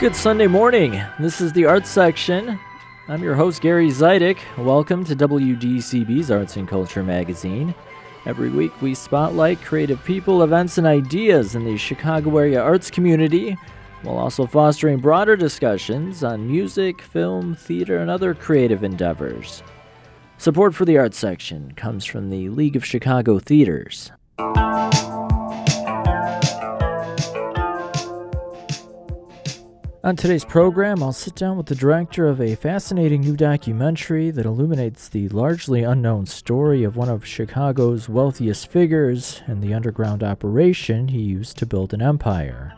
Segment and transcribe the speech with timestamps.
[0.00, 1.02] Good Sunday morning.
[1.18, 2.56] This is the Arts Section.
[3.08, 4.38] I'm your host, Gary Zidek.
[4.56, 7.74] Welcome to WDCB's Arts and Culture magazine.
[8.24, 13.58] Every week, we spotlight creative people, events, and ideas in the Chicago area arts community,
[14.02, 19.64] while also fostering broader discussions on music, film, theater, and other creative endeavors.
[20.36, 24.12] Support for the Arts Section comes from the League of Chicago Theaters.
[30.08, 34.46] On today's program, I'll sit down with the director of a fascinating new documentary that
[34.46, 41.08] illuminates the largely unknown story of one of Chicago's wealthiest figures and the underground operation
[41.08, 42.72] he used to build an empire.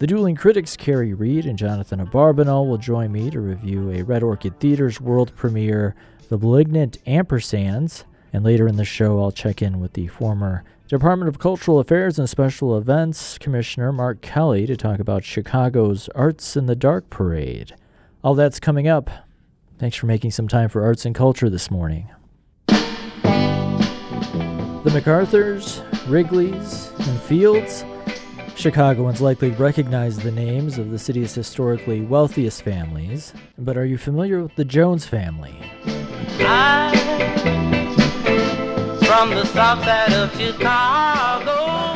[0.00, 4.22] The dueling critics Kerry Reid and Jonathan Abarbanel will join me to review a Red
[4.22, 5.94] Orchid Theater's world premiere,
[6.28, 11.30] The Malignant Ampersands, and later in the show, I'll check in with the former Department
[11.30, 16.66] of Cultural Affairs and Special Events Commissioner Mark Kelly to talk about Chicago's Arts in
[16.66, 17.74] the Dark Parade.
[18.22, 19.08] All that's coming up.
[19.78, 22.10] Thanks for making some time for arts and culture this morning.
[24.84, 27.82] The MacArthurs, Wrigleys, and Fields.
[28.54, 34.42] Chicagoans likely recognize the names of the city's historically wealthiest families, but are you familiar
[34.42, 35.56] with the Jones family?
[36.40, 37.83] I
[39.06, 41.94] from the south side of Chicago.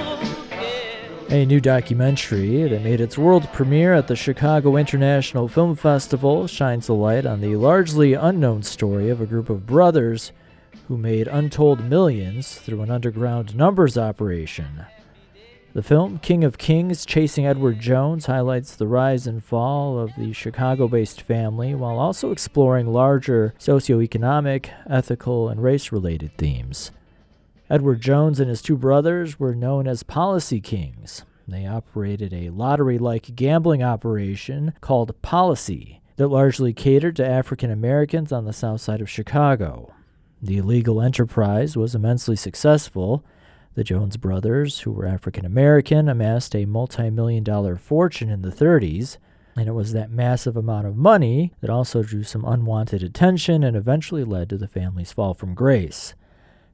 [1.31, 6.89] A new documentary that made its world premiere at the Chicago International Film Festival shines
[6.89, 10.33] a light on the largely unknown story of a group of brothers
[10.87, 14.87] who made untold millions through an underground numbers operation.
[15.75, 20.33] The film, King of Kings Chasing Edward Jones, highlights the rise and fall of the
[20.33, 26.91] Chicago based family while also exploring larger socioeconomic, ethical, and race related themes.
[27.71, 31.25] Edward Jones and his two brothers were known as Policy Kings.
[31.47, 38.33] They operated a lottery like gambling operation called Policy that largely catered to African Americans
[38.33, 39.93] on the south side of Chicago.
[40.41, 43.23] The illegal enterprise was immensely successful.
[43.75, 48.51] The Jones brothers, who were African American, amassed a multi million dollar fortune in the
[48.51, 49.19] 30s,
[49.57, 53.77] and it was that massive amount of money that also drew some unwanted attention and
[53.77, 56.15] eventually led to the family's fall from grace.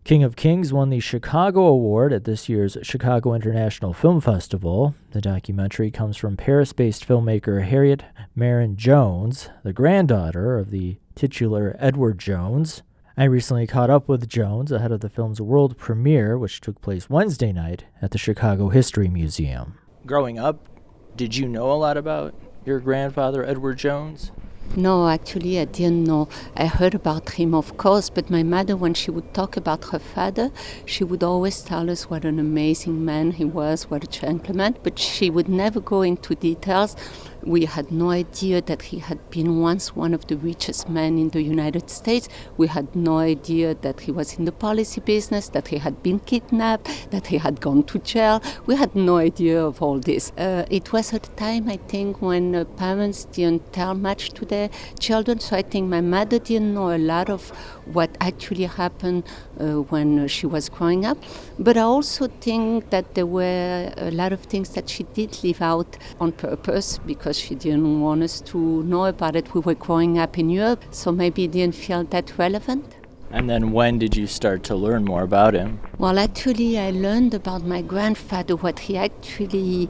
[0.05, 4.95] King of Kings won the Chicago Award at this year's Chicago International Film Festival.
[5.13, 8.05] The documentary comes from Paris based filmmaker Harriet
[8.37, 12.83] Marin Jones, the granddaughter of the titular Edward Jones.
[13.17, 17.09] I recently caught up with Jones ahead of the film's world premiere, which took place
[17.09, 19.79] Wednesday night at the Chicago History Museum.
[20.05, 20.69] Growing up,
[21.17, 22.35] did you know a lot about
[22.67, 24.33] your grandfather, Edward Jones?
[24.77, 26.29] No, actually, I didn't know.
[26.57, 30.01] I heard about him, of course, but my mother, when she would talk about her
[30.01, 30.51] father,
[30.85, 34.99] she would always tell us what an amazing man he was, what a gentleman, but
[34.99, 36.97] she would never go into details
[37.47, 41.29] we had no idea that he had been once one of the richest men in
[41.31, 42.29] the United States.
[42.57, 46.21] We had no idea that he was in the policy business, that he had been
[46.21, 48.43] kidnapped, that he had gone to jail.
[48.67, 50.33] We had no idea of all this.
[50.39, 54.71] Uh, it was a time, I think, when uh, parents didn't tell much to their
[54.99, 55.41] children.
[55.41, 57.51] So I think my mother didn't know a lot of
[57.93, 59.25] what actually happened
[59.61, 61.19] uh, when she was growing up.
[61.59, 65.61] But I also think that there were a lot of things that she did leave
[65.61, 69.55] out on purpose because she didn't want us to know about it.
[69.55, 72.97] We were growing up in Europe, so maybe it didn't feel that relevant.
[73.35, 75.81] And then when did you start to learn more about him?
[75.99, 79.89] Well, actually, I learned about my grandfather, what he actually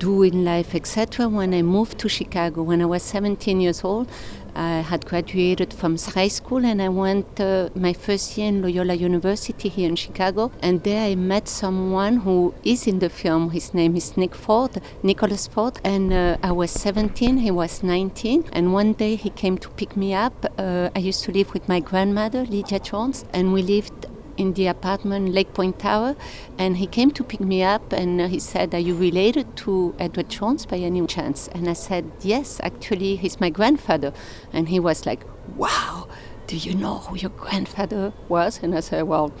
[0.00, 1.28] do in life, etc.
[1.28, 4.08] When I moved to Chicago when I was 17 years old,
[4.54, 8.94] I had graduated from high school and I went uh, my first year in Loyola
[8.94, 10.50] University here in Chicago.
[10.62, 13.50] And there I met someone who is in the film.
[13.50, 15.80] His name is Nick Ford, Nicholas Ford.
[15.84, 18.44] And uh, I was 17, he was 19.
[18.52, 20.46] And one day he came to pick me up.
[20.58, 24.06] Uh, I used to live with my grandmother, Lydia Jones, and we lived
[24.40, 26.16] in the apartment Lake Point Tower,
[26.58, 29.94] and he came to pick me up and uh, he said, "Are you related to
[29.98, 34.12] Edward Jones by any chance?" And I said, "Yes, actually, he's my grandfather."
[34.52, 35.22] And he was like,
[35.56, 36.08] "Wow,
[36.46, 39.32] do you know who your grandfather was?" And I said, "Well."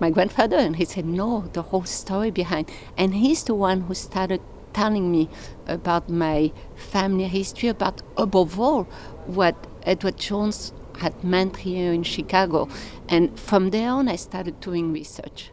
[0.00, 2.68] My grandfather, and he said, No, the whole story behind.
[2.96, 4.40] And he's the one who started
[4.72, 5.28] telling me
[5.68, 8.84] about my family history, about above all
[9.26, 9.54] what
[9.84, 10.72] Edward Jones
[11.02, 12.68] had meant here in Chicago.
[13.08, 15.50] And from there on, I started doing research.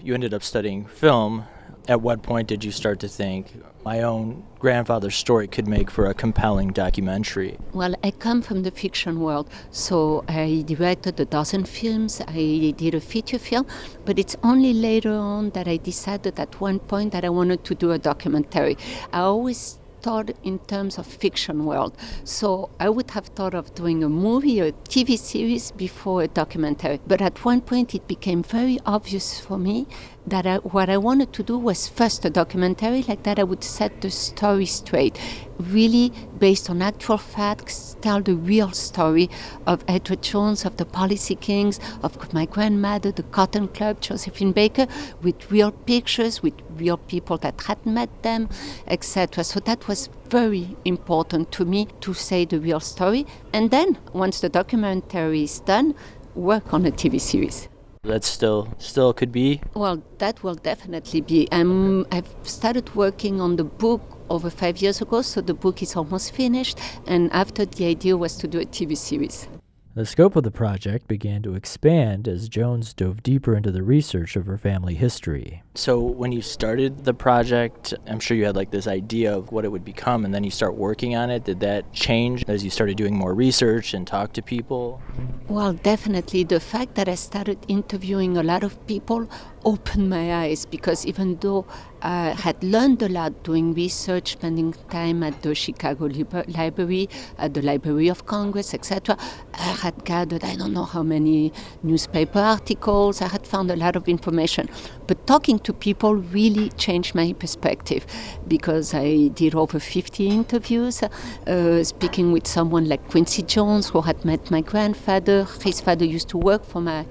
[0.00, 1.44] You ended up studying film.
[1.88, 3.52] At what point did you start to think
[3.84, 7.58] my own grandfather's story could make for a compelling documentary?
[7.72, 12.94] Well, I come from the fiction world, so I directed a dozen films, I did
[12.94, 13.66] a feature film,
[14.04, 17.74] but it's only later on that I decided at one point that I wanted to
[17.74, 18.76] do a documentary.
[19.12, 21.96] I always thought in terms of fiction world.
[22.24, 26.28] So I would have thought of doing a movie or a TV series before a
[26.28, 27.00] documentary.
[27.06, 29.86] But at one point, it became very obvious for me
[30.30, 33.38] that I, what I wanted to do was first a documentary like that.
[33.38, 35.18] I would set the story straight,
[35.58, 39.28] really based on actual facts, tell the real story
[39.66, 44.86] of Edward Jones, of the Policy Kings, of my grandmother, the Cotton Club, Josephine Baker,
[45.22, 48.48] with real pictures, with real people that had met them,
[48.86, 49.44] etc.
[49.44, 53.26] So that was very important to me to say the real story.
[53.52, 55.94] And then, once the documentary is done,
[56.34, 57.69] work on a TV series.
[58.02, 59.60] That still still could be.
[59.74, 61.48] Well, that will definitely be.
[61.52, 64.00] Um, I've started working on the book
[64.30, 66.78] over five years ago, so the book is almost finished.
[67.06, 69.48] And after the idea was to do a TV series.
[69.92, 74.36] The scope of the project began to expand as Jones dove deeper into the research
[74.36, 75.64] of her family history.
[75.74, 79.64] So, when you started the project, I'm sure you had like this idea of what
[79.64, 81.42] it would become, and then you start working on it.
[81.42, 85.02] Did that change as you started doing more research and talk to people?
[85.48, 86.44] Well, definitely.
[86.44, 89.28] The fact that I started interviewing a lot of people
[89.64, 91.66] opened my eyes because even though
[92.02, 96.08] I had learned a lot doing research, spending time at the Chicago
[96.48, 97.08] Library,
[97.38, 99.18] at the Library of Congress, etc.,
[99.54, 101.52] I had gathered I don't know how many
[101.82, 104.68] newspaper articles, I had found a lot of information.
[105.06, 108.06] But talking to people really changed my perspective
[108.48, 114.24] because I did over 50 interviews, uh, speaking with someone like Quincy Jones, who had
[114.24, 115.46] met my grandfather.
[115.62, 117.04] His father used to work for my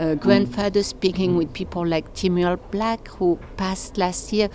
[0.00, 4.48] uh, grandfather speaking with people like Timuel Black, who passed last year,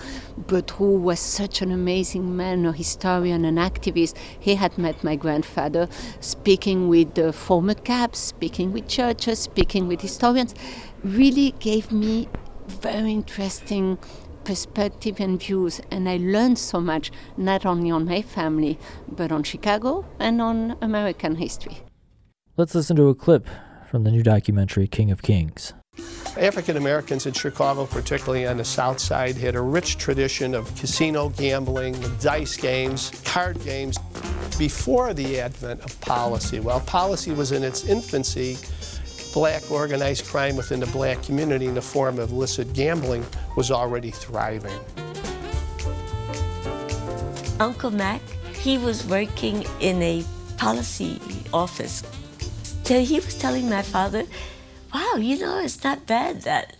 [0.47, 4.17] but who was such an amazing man, a historian, an activist.
[4.39, 5.87] He had met my grandfather,
[6.19, 10.55] speaking with former CAPs, speaking with churches, speaking with historians,
[11.03, 12.27] really gave me
[12.67, 13.99] very interesting
[14.43, 18.77] perspective and views and I learned so much not only on my family
[19.07, 21.79] but on Chicago and on American history.
[22.55, 23.47] Let's listen to a clip
[23.95, 25.71] from the new documentary King of Kings.
[26.35, 31.29] African Americans in Chicago, particularly on the South Side, had a rich tradition of casino
[31.29, 33.97] gambling, dice games, card games.
[34.59, 38.57] Before the advent of policy, while policy was in its infancy,
[39.33, 43.25] black organized crime within the black community in the form of illicit gambling
[43.55, 44.77] was already thriving.
[47.61, 48.19] Uncle Mac,
[48.59, 50.21] he was working in a
[50.57, 51.21] policy
[51.53, 52.03] office
[52.85, 54.25] so he was telling my father,
[54.93, 56.75] wow, you know, it's not bad that.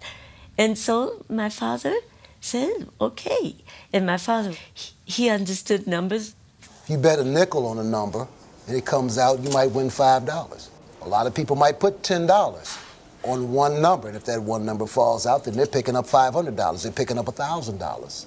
[0.58, 1.96] And so my father
[2.40, 3.56] said, okay.
[3.92, 4.54] And my father,
[5.04, 6.36] he understood numbers.
[6.62, 8.28] If you bet a nickel on a number
[8.68, 10.70] and it comes out, you might win $5.
[11.02, 12.80] A lot of people might put $10
[13.24, 14.08] on one number.
[14.08, 16.84] And if that one number falls out, then they're picking up $500.
[16.84, 18.26] They're picking up $1,000.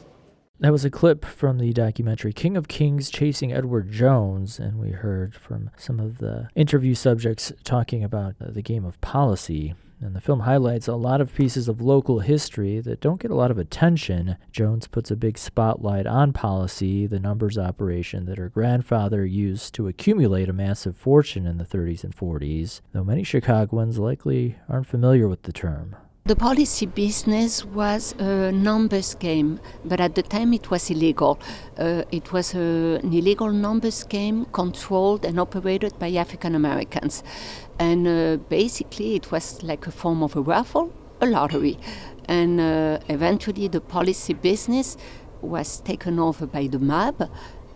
[0.60, 4.90] That was a clip from the documentary King of Kings Chasing Edward Jones, and we
[4.90, 9.74] heard from some of the interview subjects talking about uh, the game of policy.
[10.00, 13.36] And the film highlights a lot of pieces of local history that don't get a
[13.36, 14.36] lot of attention.
[14.50, 19.86] Jones puts a big spotlight on policy, the numbers operation that her grandfather used to
[19.86, 25.28] accumulate a massive fortune in the 30s and 40s, though many Chicagoans likely aren't familiar
[25.28, 25.94] with the term.
[26.28, 31.38] The policy business was a numbers game, but at the time it was illegal.
[31.78, 37.22] Uh, it was a, an illegal numbers game controlled and operated by African Americans.
[37.78, 40.92] And uh, basically, it was like a form of a raffle,
[41.22, 41.78] a lottery.
[42.26, 44.98] And uh, eventually, the policy business
[45.40, 47.30] was taken over by the mob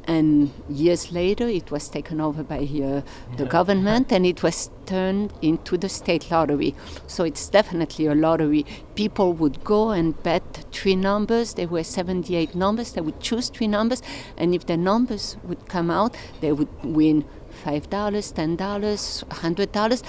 [0.05, 3.03] and years later it was taken over by uh,
[3.37, 6.75] the government and it was turned into the state lottery.
[7.07, 8.67] So it's definitely a lottery.
[8.95, 11.55] People would go and bet three numbers.
[11.55, 12.93] There were 78 numbers.
[12.93, 14.03] They would choose three numbers.
[14.37, 17.25] And if the numbers would come out they would win
[17.65, 20.03] five dollars ten dollars hundred dollars.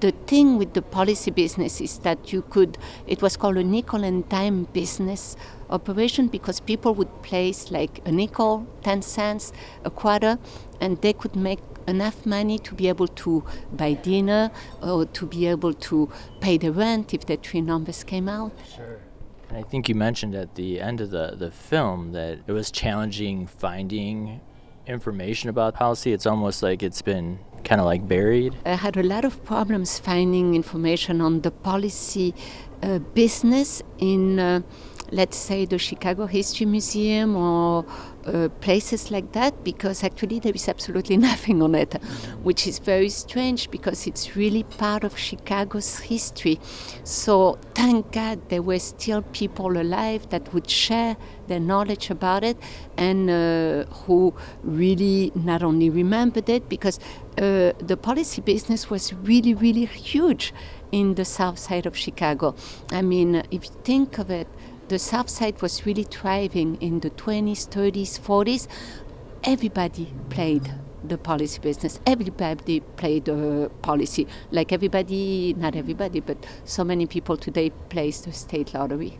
[0.00, 4.04] The thing with the policy business is that you could it was called a nickel
[4.04, 5.36] and dime business
[5.70, 9.52] operation because people would place like a nickel, 10 cents,
[9.84, 10.38] a quarter,
[10.80, 14.50] and they could make enough money to be able to buy dinner
[14.82, 16.10] or to be able to
[16.40, 18.52] pay the rent if the three numbers came out.
[18.76, 19.00] Sure.
[19.52, 23.46] I think you mentioned at the end of the, the film that it was challenging
[23.46, 24.40] finding
[24.86, 26.12] information about policy.
[26.12, 28.54] It's almost like it's been kind of like buried?
[28.64, 32.34] I had a lot of problems finding information on the policy
[32.82, 34.60] uh, business in, uh,
[35.10, 37.84] let's say, the Chicago History Museum or
[38.26, 41.94] uh, places like that because actually there is absolutely nothing on it,
[42.42, 46.60] which is very strange because it's really part of Chicago's history.
[47.04, 51.16] So thank God there were still people alive that would share
[51.48, 52.56] their knowledge about it
[52.96, 56.98] and uh, who really not only remembered it because
[57.40, 60.52] uh, the policy business was really, really huge
[60.92, 62.54] in the south side of Chicago.
[62.90, 64.46] I mean, if you think of it,
[64.88, 68.66] the South Side was really thriving in the 20s, 30s, 40s.
[69.44, 70.68] Everybody played
[71.04, 72.00] the policy business.
[72.04, 74.26] Everybody played the policy.
[74.50, 79.18] Like everybody, not everybody, but so many people today plays the state lottery.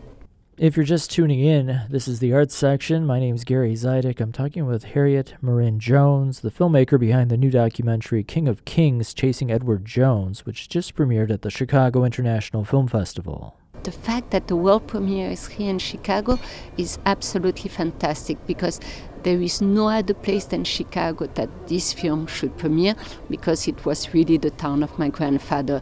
[0.61, 3.03] If you're just tuning in, this is the arts section.
[3.03, 4.21] My name is Gary Zidek.
[4.21, 9.15] I'm talking with Harriet Marin Jones, the filmmaker behind the new documentary King of Kings
[9.15, 14.47] Chasing Edward Jones, which just premiered at the Chicago International Film Festival the fact that
[14.47, 16.37] the world premiere is here in Chicago
[16.77, 18.79] is absolutely fantastic because
[19.23, 22.93] there is no other place than Chicago that this film should premiere
[23.31, 25.81] because it was really the town of my grandfather.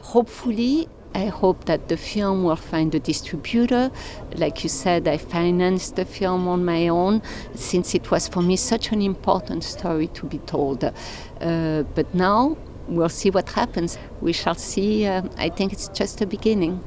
[0.00, 3.90] Hopefully, I hope that the film will find a distributor.
[4.36, 7.22] Like you said, I financed the film on my own
[7.54, 10.84] since it was for me such an important story to be told.
[10.84, 13.98] Uh, but now we'll see what happens.
[14.20, 15.06] We shall see.
[15.06, 16.82] Uh, I think it's just the beginning.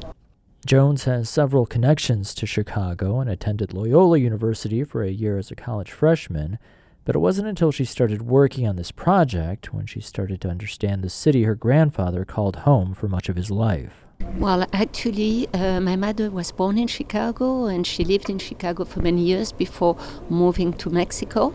[0.66, 5.56] Jones has several connections to Chicago and attended Loyola University for a year as a
[5.56, 6.60] college freshman,
[7.04, 11.04] but it wasn't until she started working on this project when she started to understand
[11.04, 14.06] the city her grandfather called home for much of his life.
[14.40, 19.02] Well, actually, uh, my mother was born in Chicago and she lived in Chicago for
[19.02, 19.98] many years before
[20.30, 21.54] moving to Mexico.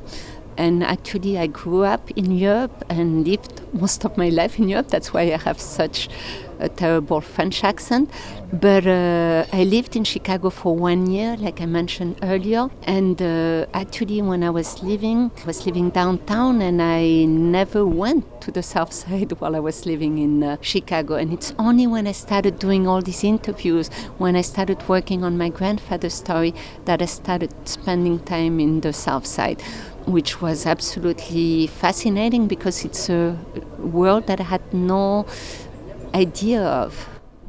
[0.56, 4.88] And actually, I grew up in Europe and lived most of my life in Europe.
[4.88, 6.08] That's why I have such
[6.58, 8.10] a terrible French accent.
[8.52, 12.68] But uh, I lived in Chicago for one year, like I mentioned earlier.
[12.84, 18.40] And uh, actually, when I was living, I was living downtown, and I never went
[18.42, 21.14] to the South Side while I was living in uh, Chicago.
[21.16, 25.36] And it's only when I started doing all these interviews, when I started working on
[25.36, 29.62] my grandfather's story, that I started spending time in the South Side
[30.06, 33.38] which was absolutely fascinating because it's a
[33.78, 35.26] world that I had no
[36.14, 37.08] idea of.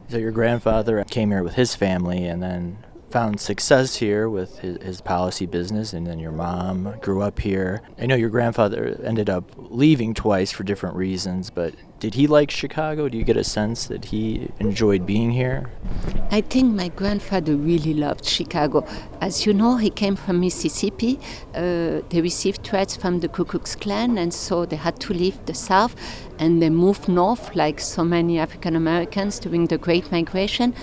[0.10, 2.78] So your grandfather came here with his family and then
[3.10, 7.82] found success here with his, his, policy business, and then your mom grew up here.
[7.98, 12.52] I know your grandfather ended up leaving twice for different reasons, but did he like
[12.52, 13.10] Chicago?
[13.10, 15.72] Do you get a sense that he enjoyed being here?
[16.30, 18.86] I think my grandfather really loved Chicago.
[19.22, 21.20] As you know, he came from Mississippi.
[21.56, 25.44] Uh, they received threats from the Ku Klux Klan, and so they had to leave
[25.46, 25.96] the South
[26.40, 30.74] and they moved north, like so many African Americans during the Great Migration.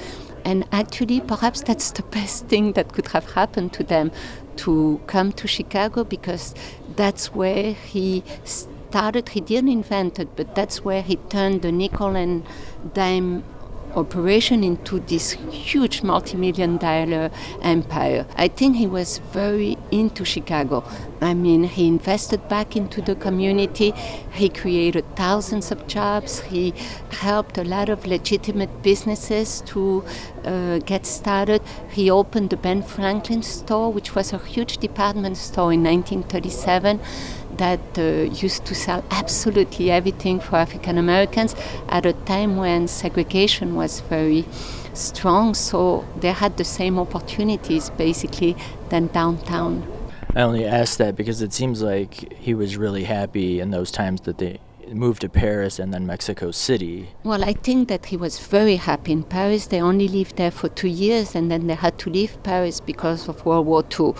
[0.45, 4.13] And actually, perhaps that's the best thing that could have happened to them
[4.57, 6.55] to come to Chicago because
[6.97, 9.31] that's where he started.
[9.31, 12.45] He didn't invent it, but that's where he turned the nickel and
[12.93, 13.43] dime
[13.97, 17.31] operation into this huge multi-million dollar
[17.63, 18.27] empire.
[18.37, 20.85] I think he was very into Chicago.
[21.21, 23.93] I mean, he invested back into the community.
[24.33, 26.41] He created thousands of jobs.
[26.41, 26.75] He
[27.11, 30.05] helped a lot of legitimate businesses to
[30.45, 31.63] uh, get started.
[31.91, 37.01] He opened the Ben Franklin store, which was a huge department store in 1937
[37.58, 38.02] that uh,
[38.46, 41.54] used to sell absolutely everything for African Americans
[41.88, 44.44] at a time when segregation was very
[44.94, 48.56] strong, so they had the same opportunities basically
[48.88, 49.87] than downtown.
[50.37, 54.23] I only asked that because it seems like he was really happy in those times
[54.23, 54.58] that they
[54.93, 57.09] moved to Paris and then Mexico City.
[57.23, 59.67] Well, I think that he was very happy in Paris.
[59.67, 63.29] They only lived there for two years and then they had to leave Paris because
[63.29, 64.14] of World War II.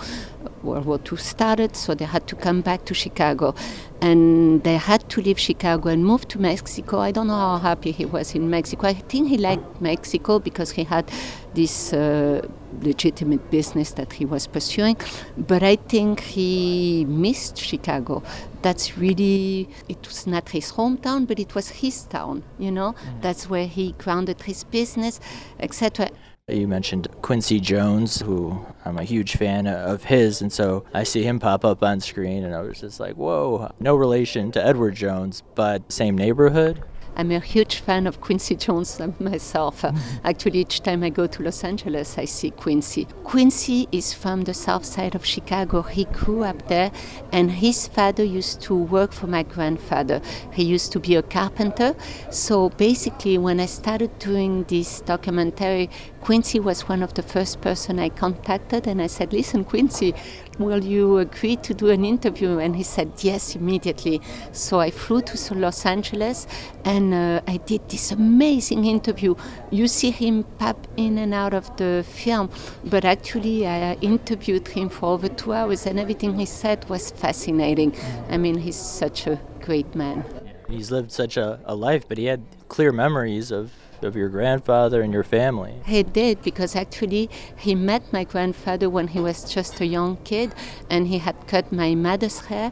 [0.63, 3.53] World War II started, so they had to come back to Chicago.
[4.01, 6.99] And they had to leave Chicago and move to Mexico.
[6.99, 8.87] I don't know how happy he was in Mexico.
[8.87, 11.09] I think he liked Mexico because he had
[11.53, 12.47] this uh,
[12.81, 14.97] legitimate business that he was pursuing.
[15.37, 18.23] But I think he missed Chicago.
[18.61, 22.93] That's really, it was not his hometown, but it was his town, you know?
[22.93, 23.21] Mm.
[23.21, 25.19] That's where he grounded his business,
[25.59, 26.09] etc.
[26.47, 31.23] You mentioned Quincy Jones, who I'm a huge fan of his, and so I see
[31.23, 34.93] him pop up on screen, and I was just like, whoa, no relation to Edward
[34.93, 36.83] Jones, but same neighborhood?
[37.17, 39.81] I'm a huge fan of Quincy Jones myself.
[39.81, 40.27] Mm-hmm.
[40.27, 43.07] Actually, each time I go to Los Angeles, I see Quincy.
[43.23, 45.81] Quincy is from the south side of Chicago.
[45.81, 46.91] He grew up there,
[47.31, 50.21] and his father used to work for my grandfather.
[50.51, 51.95] He used to be a carpenter.
[52.31, 55.89] So basically, when I started doing this documentary,
[56.21, 60.13] Quincy was one of the first person I contacted, and I said, "Listen, Quincy,
[60.59, 64.21] will you agree to do an interview?" And he said yes immediately.
[64.51, 66.47] So I flew to Los Angeles,
[66.83, 69.35] and uh, I did this amazing interview.
[69.71, 72.49] You see him pop in and out of the film,
[72.83, 77.95] but actually I interviewed him for over two hours, and everything he said was fascinating.
[78.29, 80.23] I mean, he's such a great man.
[80.69, 83.71] He's lived such a, a life, but he had clear memories of
[84.05, 85.73] of your grandfather and your family.
[85.85, 90.53] He did because actually he met my grandfather when he was just a young kid
[90.89, 92.71] and he had cut my mother's hair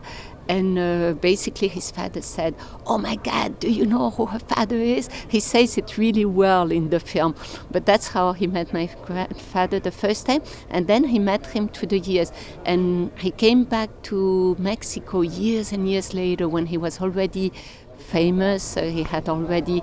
[0.50, 2.54] and uh, basically his father said
[2.86, 6.70] oh my god do you know who her father is he says it really well
[6.70, 7.34] in the film
[7.72, 11.70] but that's how he met my grandfather the first time and then he met him
[11.70, 12.32] through the years
[12.66, 17.52] and he came back to mexico years and years later when he was already
[18.04, 18.78] famous.
[18.78, 19.82] Uh, he had already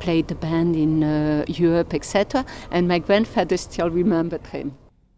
[0.00, 2.44] played the band in uh, Europe, etc.
[2.70, 4.76] And my grandfather still remembered him.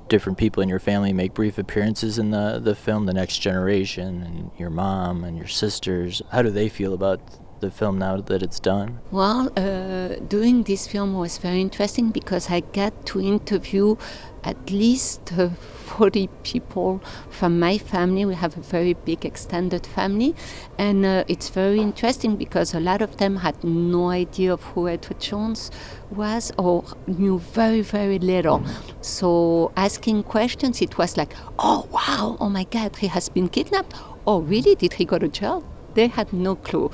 [0.08, 4.22] Different people in your family make brief appearances in the, the film, The Next Generation,
[4.22, 6.20] and your mom and your sisters.
[6.32, 7.20] How do they feel about
[7.60, 8.98] the film now that it's done?
[9.10, 13.96] Well, uh, doing this film was very interesting because I got to interview
[14.44, 15.50] at least uh,
[15.90, 18.24] 40 people from my family.
[18.24, 20.34] We have a very big extended family,
[20.78, 24.88] and uh, it's very interesting because a lot of them had no idea of who
[24.88, 25.70] Edward Jones
[26.10, 28.62] was or knew very, very little.
[29.00, 33.94] So asking questions, it was like, oh wow, oh my God, he has been kidnapped.
[34.26, 34.74] Oh really?
[34.74, 35.64] Did he go to jail?
[35.94, 36.90] They had no clue.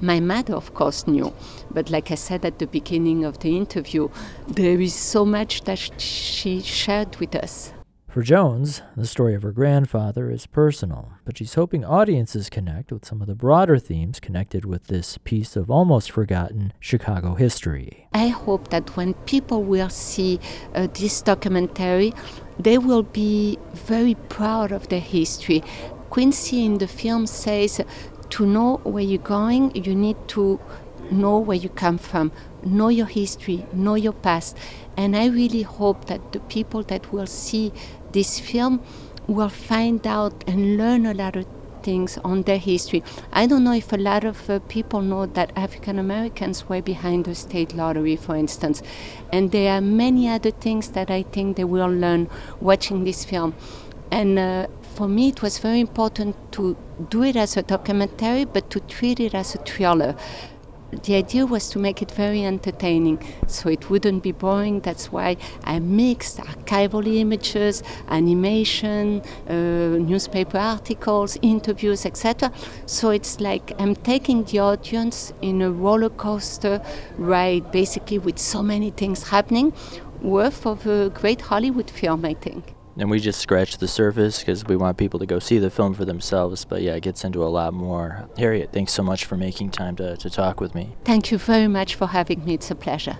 [0.00, 1.32] My mother, of course, knew.
[1.70, 4.08] But like I said at the beginning of the interview,
[4.48, 7.72] there is so much that she shared with us.
[8.16, 13.04] For Jones, the story of her grandfather is personal, but she's hoping audiences connect with
[13.04, 18.08] some of the broader themes connected with this piece of almost forgotten Chicago history.
[18.14, 20.40] I hope that when people will see
[20.74, 22.14] uh, this documentary,
[22.58, 25.62] they will be very proud of their history.
[26.08, 27.82] Quincy in the film says
[28.30, 30.60] to know where you're going, you need to
[31.10, 32.32] know where you come from,
[32.64, 34.56] know your history, know your past.
[34.96, 37.72] And I really hope that the people that will see
[38.12, 38.82] this film
[39.26, 41.46] will find out and learn a lot of
[41.82, 43.02] things on their history.
[43.32, 47.26] I don't know if a lot of uh, people know that African Americans were behind
[47.26, 48.82] the state lottery, for instance.
[49.32, 52.28] And there are many other things that I think they will learn
[52.60, 53.54] watching this film.
[54.10, 56.74] And uh, for me, it was very important to
[57.10, 60.16] do it as a documentary, but to treat it as a thriller.
[61.04, 64.80] The idea was to make it very entertaining, so it wouldn't be boring.
[64.80, 69.52] That's why I mixed archival images, animation, uh,
[70.12, 72.50] newspaper articles, interviews, etc.
[72.86, 76.80] So it's like I'm taking the audience in a roller coaster
[77.18, 79.74] ride, basically with so many things happening,
[80.22, 84.64] worth of a great Hollywood film, I think and we just scratched the surface because
[84.64, 86.64] we want people to go see the film for themselves.
[86.64, 88.28] But yeah, it gets into a lot more.
[88.38, 90.96] Harriet, thanks so much for making time to, to talk with me.
[91.04, 92.54] Thank you very much for having me.
[92.54, 93.18] It's a pleasure.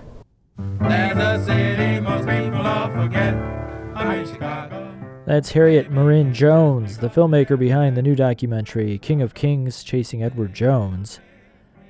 [5.25, 10.53] That's Harriet Marin Jones, the filmmaker behind the new documentary King of Kings Chasing Edward
[10.53, 11.19] Jones.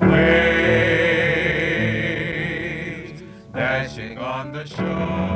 [0.00, 0.42] Waves
[3.52, 5.29] dashing on the shore.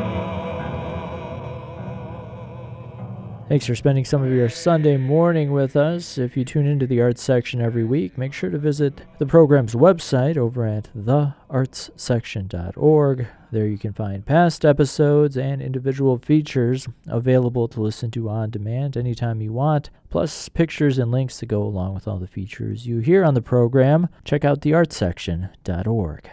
[3.46, 6.16] Thanks for spending some of your Sunday morning with us.
[6.16, 9.74] If you tune into the arts section every week, make sure to visit the program's
[9.74, 13.26] website over at theartssection.org.
[13.52, 18.96] There you can find past episodes and individual features available to listen to on demand
[18.96, 23.00] anytime you want, plus pictures and links to go along with all the features you
[23.00, 24.09] hear on the program.
[24.24, 26.30] Check out theartssection.org.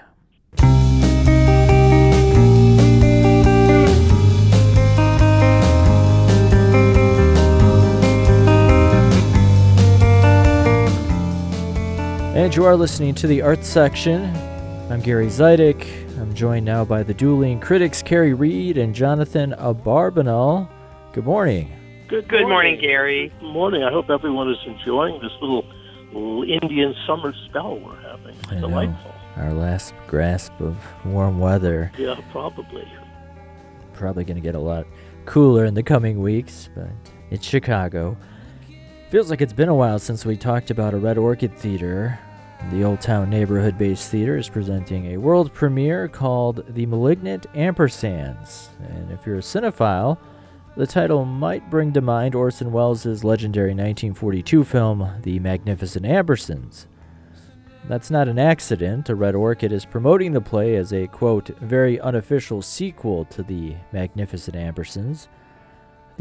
[12.42, 14.26] And you are listening to the Arts Section.
[14.92, 15.86] I'm Gary Zidek.
[16.20, 20.68] I'm joined now by the dueling critics Kerry Reid and Jonathan Abarbanel.
[21.14, 21.72] Good morning.
[22.08, 23.32] Good, Good morning, morning, Gary.
[23.40, 23.84] Good morning.
[23.84, 25.64] I hope everyone is enjoying this little,
[26.12, 28.36] little Indian summer spell we're having.
[28.50, 28.70] I know.
[28.70, 29.14] Delightful.
[29.36, 30.76] Our last grasp of
[31.06, 31.92] warm weather.
[31.96, 32.92] Yeah, probably.
[33.94, 34.88] Probably going to get a lot
[35.26, 36.90] cooler in the coming weeks, but
[37.30, 38.18] it's Chicago.
[39.12, 42.18] Feels like it's been a while since we talked about a Red Orchid Theater.
[42.70, 48.70] The Old Town neighborhood based theater is presenting a world premiere called The Malignant Ampersands.
[48.80, 50.18] And if you're a cinephile,
[50.78, 56.86] the title might bring to mind Orson Welles' legendary 1942 film, The Magnificent Ambersons.
[57.90, 59.10] That's not an accident.
[59.10, 63.76] A Red Orchid is promoting the play as a, quote, very unofficial sequel to The
[63.92, 65.28] Magnificent Ambersons.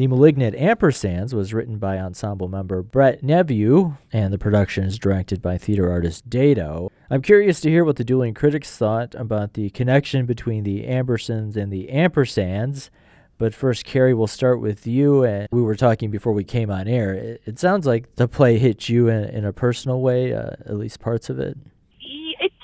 [0.00, 5.42] The Malignant Ampersands was written by ensemble member Brett Neveu, and the production is directed
[5.42, 6.90] by theater artist Dado.
[7.10, 11.54] I'm curious to hear what the dueling critics thought about the connection between the Ambersons
[11.54, 12.88] and the Ampersands.
[13.36, 15.22] But first, Kerry, we'll start with you.
[15.22, 17.12] And we were talking before we came on air.
[17.12, 20.78] It, it sounds like the play hit you in, in a personal way, uh, at
[20.78, 21.58] least parts of it.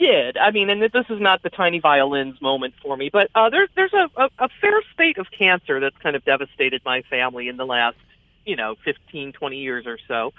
[0.07, 0.37] Did.
[0.37, 3.69] I mean, and this is not the tiny violins moment for me, but uh, there's
[3.75, 7.57] there's a, a, a fair spate of cancer that's kind of devastated my family in
[7.57, 7.97] the last,
[8.45, 10.33] you know, 15, 20 years or so.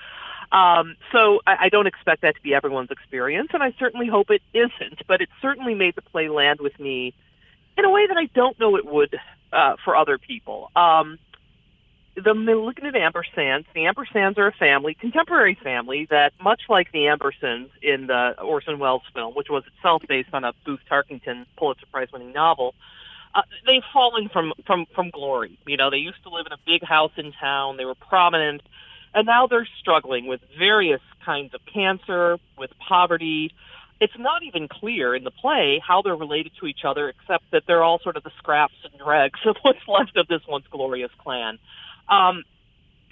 [0.56, 4.30] Um, so I, I don't expect that to be everyone's experience, and I certainly hope
[4.30, 5.06] it isn't.
[5.06, 7.14] But it certainly made the play land with me
[7.78, 9.20] in a way that I don't know it would
[9.52, 10.72] uh, for other people.
[10.78, 11.20] Um,
[12.24, 13.66] the malignant ampersands.
[13.74, 18.80] The ampersands are a family, contemporary family that, much like the Ambersons in the Orson
[18.80, 22.74] Welles film, which was itself based on a Booth Tarkington Pulitzer Prize-winning novel,
[23.36, 25.60] uh, they've fallen from from from glory.
[25.68, 27.78] You know, they used to live in a big house in town.
[27.78, 28.62] They were prominent,
[29.14, 33.54] and now they're struggling with various kinds of cancer, with poverty.
[34.00, 37.64] It's not even clear in the play how they're related to each other, except that
[37.68, 41.12] they're all sort of the scraps and dregs of what's left of this once glorious
[41.20, 41.60] clan.
[42.10, 42.44] Um,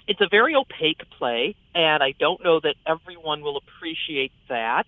[0.08, 4.86] it's a very opaque play, and I don't know that everyone will appreciate that.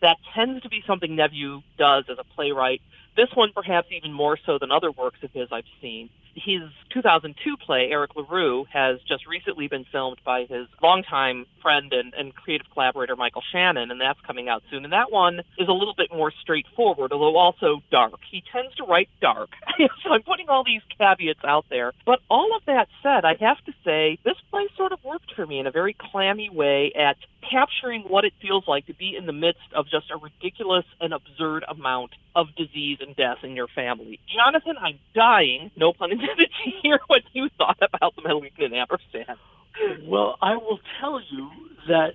[0.00, 2.80] That tends to be something Neveu does as a playwright.
[3.16, 6.10] This one, perhaps even more so than other works of his I've seen.
[6.34, 12.14] His 2002 play, Eric LaRue, has just recently been filmed by his longtime friend and,
[12.14, 14.84] and creative collaborator, Michael Shannon, and that's coming out soon.
[14.84, 18.20] And that one is a little bit more straightforward, although also dark.
[18.30, 19.50] He tends to write dark.
[20.02, 21.92] so I'm putting all these caveats out there.
[22.06, 25.46] But all of that said, I have to say, this play sort of worked for
[25.46, 27.16] me in a very clammy way at
[27.50, 31.12] capturing what it feels like to be in the midst of just a ridiculous and
[31.12, 34.18] absurd amount of disease and death in your family.
[34.34, 39.38] Jonathan, I'm dying, no pun intended, to hear what you thought about the malignant ampersand.
[40.04, 41.50] Well, I will tell you
[41.88, 42.12] that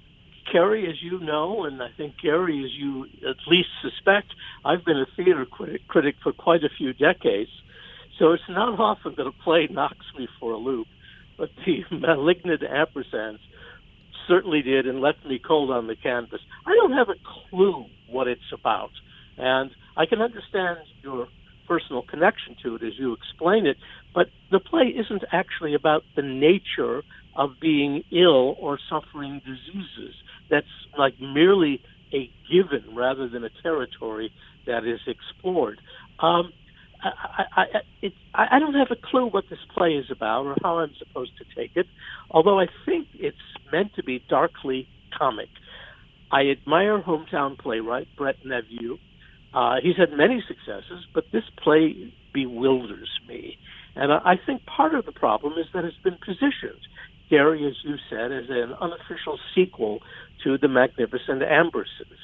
[0.52, 4.28] Kerry, as you know, and I think Gary, as you at least suspect,
[4.66, 7.52] I've been a theater critic, critic for quite a few decades.
[8.18, 10.88] So it's not often that a play knocks me for a loop.
[11.38, 13.40] But the Malignant Ampersands
[14.28, 16.42] certainly did and left me cold on the canvas.
[16.66, 18.92] I don't have a clue what it's about.
[19.38, 21.28] And I can understand your
[21.70, 23.78] personal connection to it as you explain it,
[24.14, 27.04] but the play isn't actually about the nature
[27.36, 30.16] of being ill or suffering diseases.
[30.50, 30.66] That's
[30.98, 34.32] like merely a given rather than a territory
[34.66, 35.80] that is explored.
[36.20, 36.52] Um,
[37.02, 37.64] I, I,
[38.02, 41.32] it, I don't have a clue what this play is about or how I'm supposed
[41.38, 41.86] to take it,
[42.30, 43.38] although I think it's
[43.72, 45.50] meant to be darkly comic.
[46.32, 49.00] I admire hometown playwright Brett Neveu.
[49.54, 53.58] Uh, he's had many successes, but this play bewilders me.
[53.96, 56.80] And I, think part of the problem is that it's been positioned,
[57.30, 60.00] Gary, as you said, as an unofficial sequel
[60.44, 62.20] to The Magnificent Ambersons.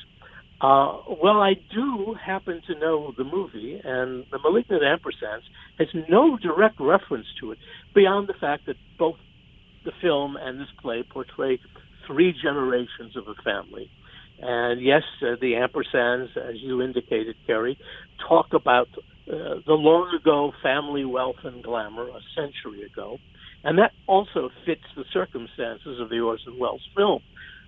[0.61, 5.43] Uh, well, I do happen to know the movie, and The Malignant Ampersands
[5.79, 7.57] has no direct reference to it
[7.93, 9.17] beyond the fact that both
[9.83, 11.59] the film and this play portray
[12.07, 13.89] three generations of a family.
[14.39, 17.78] And yes, uh, the ampersands, as you indicated, Kerry,
[18.28, 18.88] talk about
[19.28, 23.17] uh, the long ago family wealth and glamour a century ago.
[23.63, 27.21] And that also fits the circumstances of the Orson Welles film.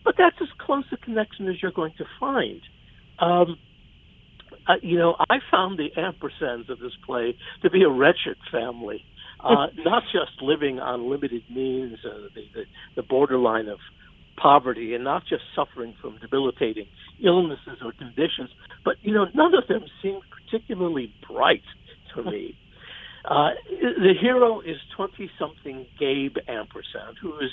[0.04, 2.62] But that's as close a connection as you're going to find.
[3.20, 3.58] Um,
[4.68, 9.04] uh, you know, I found the ampersands of this play to be a wretched family,
[9.40, 12.64] uh, not just living on limited means, uh, the, the,
[12.98, 13.80] the borderline of
[14.38, 16.86] poverty, and not just suffering from debilitating
[17.24, 18.50] illnesses or conditions,
[18.86, 21.64] but you know, none of them seemed particularly bright
[22.16, 22.58] to me.
[23.26, 23.50] Uh,
[23.82, 27.52] the hero is 20 something Gabe Ampersand, who is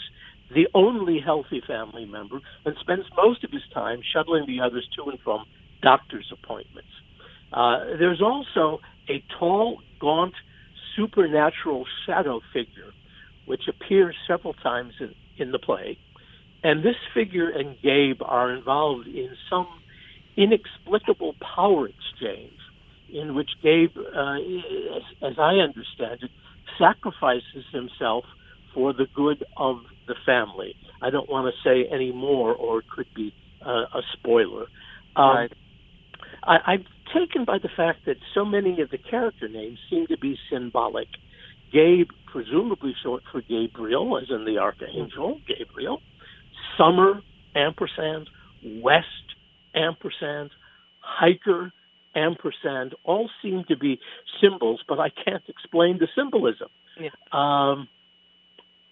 [0.55, 5.11] the only healthy family member and spends most of his time shuttling the others to
[5.11, 5.45] and from
[5.83, 6.91] doctor's appointments.
[7.53, 10.35] Uh, there's also a tall, gaunt,
[10.95, 12.93] supernatural shadow figure
[13.47, 15.99] which appears several times in, in the play.
[16.65, 19.69] And this figure and Gabe are involved in some
[20.37, 22.59] inexplicable power exchange
[23.13, 24.37] in which Gabe, uh,
[24.97, 26.31] as, as I understand it,
[26.79, 28.25] sacrifices himself
[28.73, 29.77] for the good of
[30.09, 30.75] the family.
[31.01, 33.33] I don't want to say any more, or it could be
[33.65, 34.67] uh, a spoiler.
[35.17, 35.53] Um, right.
[36.43, 40.19] I, I'm taken by the fact that so many of the character names seem to
[40.19, 41.09] be symbolic.
[41.73, 46.01] Gabe, presumably short for Gabriel, as in the archangel, Gabriel.
[46.79, 47.21] Summer,
[47.55, 48.29] ampersand.
[48.65, 49.07] West,
[49.75, 50.51] ampersand.
[51.01, 51.73] Hiker,
[52.15, 52.95] ampersand.
[53.05, 54.01] All seem to be
[54.41, 56.69] symbols, but I can't explain the symbolism.
[56.99, 57.11] Yeah.
[57.33, 57.89] Um,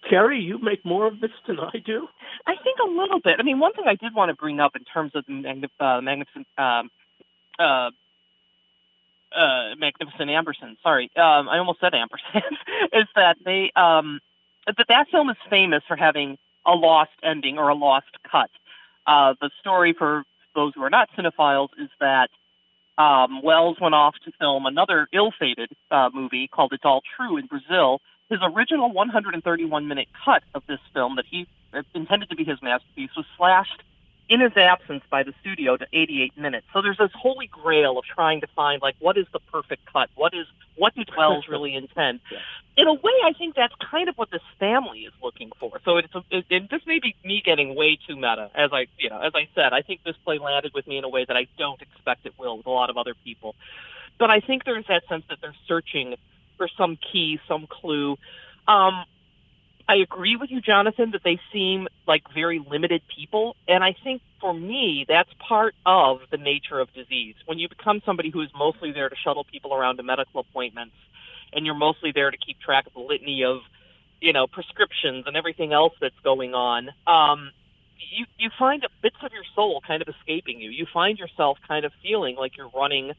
[0.09, 2.07] Kerry, you make more of this than I do.
[2.45, 3.35] I think a little bit.
[3.39, 5.69] I mean, one thing I did want to bring up in terms of the magnif-
[5.79, 6.89] uh, magnificent, um,
[7.57, 7.89] uh,
[9.33, 10.77] uh, magnificent Ampersand.
[10.83, 12.57] Sorry, um, I almost said ampersand.
[12.93, 14.19] is that they um,
[14.67, 18.49] that that film is famous for having a lost ending or a lost cut.
[19.05, 20.23] Uh, the story for
[20.55, 22.29] those who are not cinephiles is that
[22.97, 27.47] um, Welles went off to film another ill-fated uh, movie called It's All True in
[27.47, 31.47] Brazil his original 131 minute cut of this film that he
[31.93, 33.83] intended to be his masterpiece was slashed
[34.29, 36.65] in his absence by the studio to 88 minutes.
[36.73, 40.09] So there's this holy grail of trying to find like what is the perfect cut?
[40.15, 42.21] What is what did Welles really intend?
[42.31, 42.39] Yeah.
[42.75, 45.79] In a way, I think that's kind of what this family is looking for.
[45.85, 48.49] So it's a, it, it, this may be me getting way too meta.
[48.55, 51.03] As I you know, as I said, I think this play landed with me in
[51.03, 53.55] a way that I don't expect it will with a lot of other people.
[54.19, 56.15] But I think there's that sense that they're searching
[56.57, 58.17] for some key, some clue.
[58.67, 59.05] Um,
[59.87, 63.55] I agree with you, Jonathan, that they seem like very limited people.
[63.67, 67.35] And I think for me, that's part of the nature of disease.
[67.45, 70.95] When you become somebody who is mostly there to shuttle people around to medical appointments,
[71.51, 73.59] and you're mostly there to keep track of the litany of,
[74.21, 77.51] you know, prescriptions and everything else that's going on, um,
[78.11, 80.69] you, you find bits of your soul kind of escaping you.
[80.69, 83.13] You find yourself kind of feeling like you're running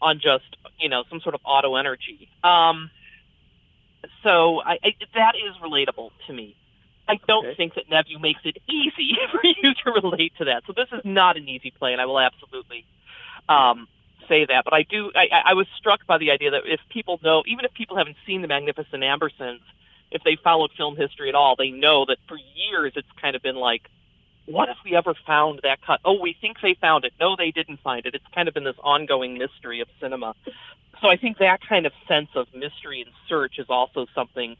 [0.00, 0.44] on just
[0.78, 2.28] you know some sort of auto energy.
[2.44, 2.90] Um,
[4.22, 6.56] so I, I, that is relatable to me.
[7.08, 7.56] I don't okay.
[7.56, 10.64] think that Neveu makes it easy for you to relate to that.
[10.66, 12.84] So this is not an easy play, and I will absolutely
[13.48, 13.88] um,
[14.28, 14.64] say that.
[14.64, 15.10] But I do.
[15.14, 18.16] I, I was struck by the idea that if people know, even if people haven't
[18.26, 19.60] seen the Magnificent Ambersons,
[20.10, 23.42] if they followed film history at all, they know that for years it's kind of
[23.42, 23.88] been like
[24.48, 26.00] what if we ever found that cut?
[26.04, 27.12] Oh, we think they found it.
[27.20, 28.14] No, they didn't find it.
[28.14, 30.34] It's kind of been this ongoing mystery of cinema.
[31.02, 34.56] So I think that kind of sense of mystery and search is also something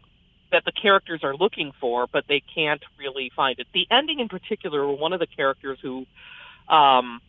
[0.53, 3.66] that the characters are looking for, but they can't really find it.
[3.72, 6.07] The ending, in particular, one of the characters who
[6.68, 7.20] um,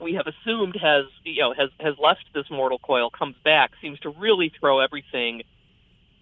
[0.00, 3.98] we have assumed has you know has has left this mortal coil comes back seems
[4.00, 5.42] to really throw everything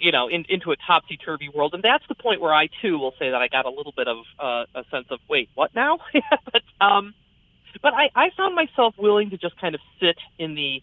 [0.02, 1.74] you know, in, into a topsy turvy world.
[1.74, 4.08] And that's the point where I too will say that I got a little bit
[4.08, 5.98] of uh, a sense of, wait, what now?
[6.52, 7.14] but um,
[7.80, 10.82] but I, I found myself willing to just kind of sit in the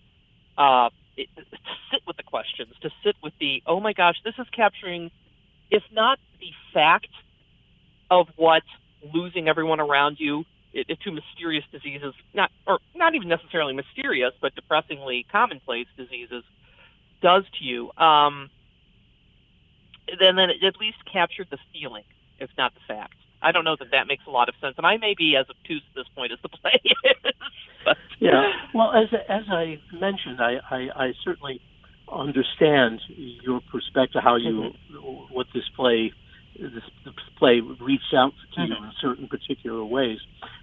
[0.58, 1.58] uh, to
[1.92, 5.12] sit with the questions, to sit with the, oh my gosh, this is capturing,
[5.70, 7.10] if not the fact
[8.10, 8.64] of what
[9.14, 14.32] losing everyone around you it, it, to mysterious diseases, not or not even necessarily mysterious,
[14.42, 16.44] but depressingly commonplace diseases,
[17.22, 17.92] does to you.
[17.98, 18.50] Um,
[20.20, 22.04] then then it at least captured the feeling,
[22.40, 23.16] if not the fact.
[23.42, 25.46] I don't know that that makes a lot of sense, and I may be as
[25.50, 27.34] obtuse at this point as the play is.
[27.86, 27.98] but.
[28.20, 31.62] Yeah, well, as as I mentioned, I, I, I certainly
[32.12, 35.34] understand your perspective, how you mm-hmm.
[35.34, 36.12] what this play
[36.60, 38.72] this, this play reached out to mm-hmm.
[38.72, 40.20] you in certain particular ways.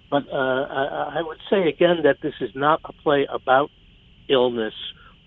[0.09, 3.71] But uh, I, I would say again that this is not a play about
[4.29, 4.73] illness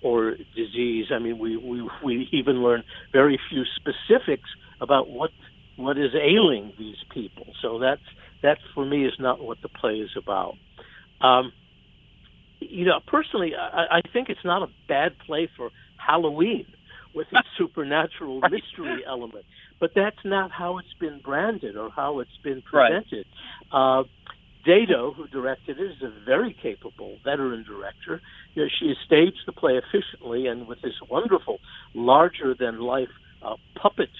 [0.03, 1.07] or disease.
[1.15, 2.83] I mean, we, we, we even learn
[3.13, 4.49] very few specifics
[4.81, 5.31] about what
[5.77, 7.47] what is ailing these people.
[7.63, 8.03] So that's
[8.43, 10.55] that for me is not what the play is about.
[11.21, 11.53] Um,
[12.61, 16.67] you know, personally, I, I think it's not a bad play for Halloween
[17.15, 18.53] with its supernatural right.
[18.53, 19.45] mystery element.
[19.79, 23.27] But that's not how it's been branded or how it's been presented.
[23.73, 24.01] Right.
[24.01, 24.05] Uh,
[24.65, 28.21] Dado, who directed it, is a very capable veteran director.
[28.55, 31.59] You know, she has staged the play efficiently and with this wonderful,
[31.95, 33.09] larger than life
[33.43, 34.11] uh, puppet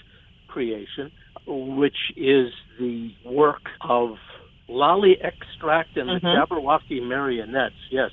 [0.47, 1.11] creation,
[1.47, 4.15] which is the work of
[4.67, 6.25] Lolly Extract and mm-hmm.
[6.25, 7.75] the Jabberwocky marionettes.
[7.89, 8.11] Yes,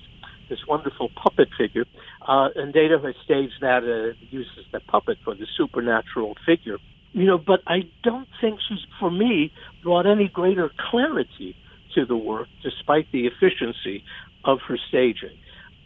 [0.48, 1.84] this wonderful puppet figure.
[2.26, 6.78] Uh, and Dado has staged that, uh, uses the puppet for the supernatural figure.
[7.12, 9.50] You know, but I don't think she's, for me,
[9.82, 11.56] brought any greater clarity
[11.94, 14.04] to the work despite the efficiency
[14.44, 15.36] of her staging.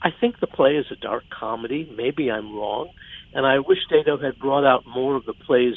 [0.03, 1.89] I think the play is a dark comedy.
[1.97, 2.91] Maybe I'm wrong.
[3.35, 5.75] And I wish Dado had brought out more of the play's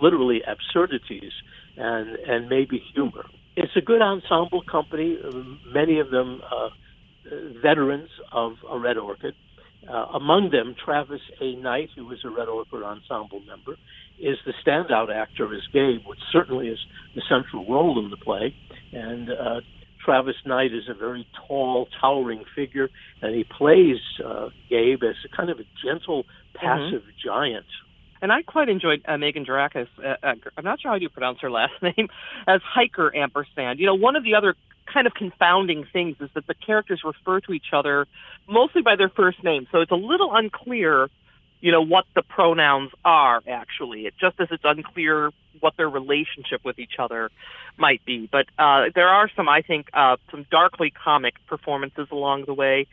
[0.00, 1.32] literally absurdities
[1.76, 3.26] and and maybe humor.
[3.56, 5.18] It's a good ensemble company.
[5.66, 6.68] Many of them uh,
[7.62, 9.34] veterans of a Red Orchid.
[9.88, 11.54] Uh, among them, Travis A.
[11.54, 13.76] Knight, who was a Red Orchid ensemble member,
[14.18, 16.78] is the standout actor as Gabe, which certainly is
[17.14, 18.54] the central role in the play.
[18.92, 19.60] And uh,
[20.04, 22.88] Travis Knight is a very tall, towering figure,
[23.20, 26.24] and he plays uh, Gabe as a kind of a gentle,
[26.54, 27.28] passive mm-hmm.
[27.28, 27.66] giant.
[28.22, 29.88] And I quite enjoyed uh, Megan Drakis.
[29.98, 32.08] Uh, uh, I'm not sure how you pronounce her last name,
[32.46, 33.78] as Hiker ampersand.
[33.78, 34.54] You know, one of the other
[34.92, 38.06] kind of confounding things is that the characters refer to each other
[38.48, 41.08] mostly by their first name, so it's a little unclear
[41.60, 44.06] you know, what the pronouns are actually.
[44.06, 47.30] It just as it's unclear what their relationship with each other
[47.76, 48.28] might be.
[48.30, 52.86] But uh, there are some, I think, uh, some darkly comic performances along the way.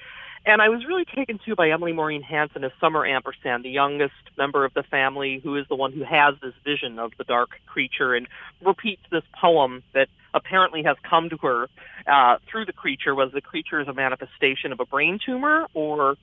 [0.45, 4.13] And I was really taken to by Emily Maureen Hanson as Summer Ampersand, the youngest
[4.37, 7.51] member of the family, who is the one who has this vision of the dark
[7.65, 8.27] creature and
[8.61, 11.69] repeats this poem that apparently has come to her
[12.07, 13.15] uh, through the creature.
[13.15, 16.17] Was the creature is a manifestation of a brain tumor, or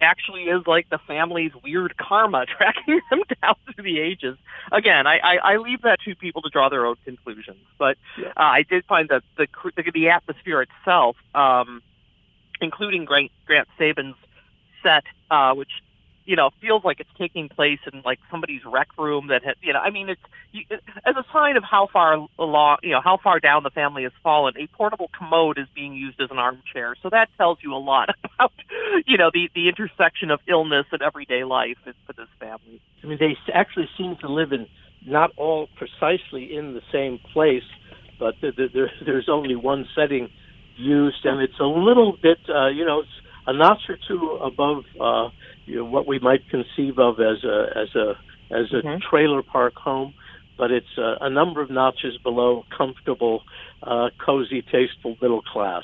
[0.00, 4.36] actually is like the family's weird karma tracking them down through the ages.
[4.72, 8.28] Again, I, I, I leave that to people to draw their own conclusions, but yeah.
[8.28, 11.82] uh, I did find that the the, the atmosphere itself, um,
[12.60, 14.16] including Grant, Grant Sabin's
[14.82, 15.70] set, uh, which
[16.26, 19.72] you know, feels like it's taking place in like somebody's rec room that has, you
[19.72, 20.20] know, I mean, it's
[20.52, 24.02] you, as a sign of how far along, you know, how far down the family
[24.02, 24.54] has fallen.
[24.58, 28.10] A portable commode is being used as an armchair, so that tells you a lot
[28.24, 28.52] about,
[29.06, 32.80] you know, the the intersection of illness and everyday life for this family.
[33.02, 34.66] I mean, they actually seem to live in
[35.06, 37.62] not all precisely in the same place,
[38.18, 40.28] but the, the, there, there's only one setting
[40.76, 44.84] used, and it's a little bit, uh, you know, it's a notch or two above.
[45.00, 45.30] Uh,
[45.66, 48.12] you know, what we might conceive of as a as a
[48.50, 48.98] as a mm-hmm.
[49.10, 50.14] trailer park home,
[50.56, 53.42] but it's a, a, number of notches below comfortable,
[53.82, 55.82] uh, cozy, tasteful middle class.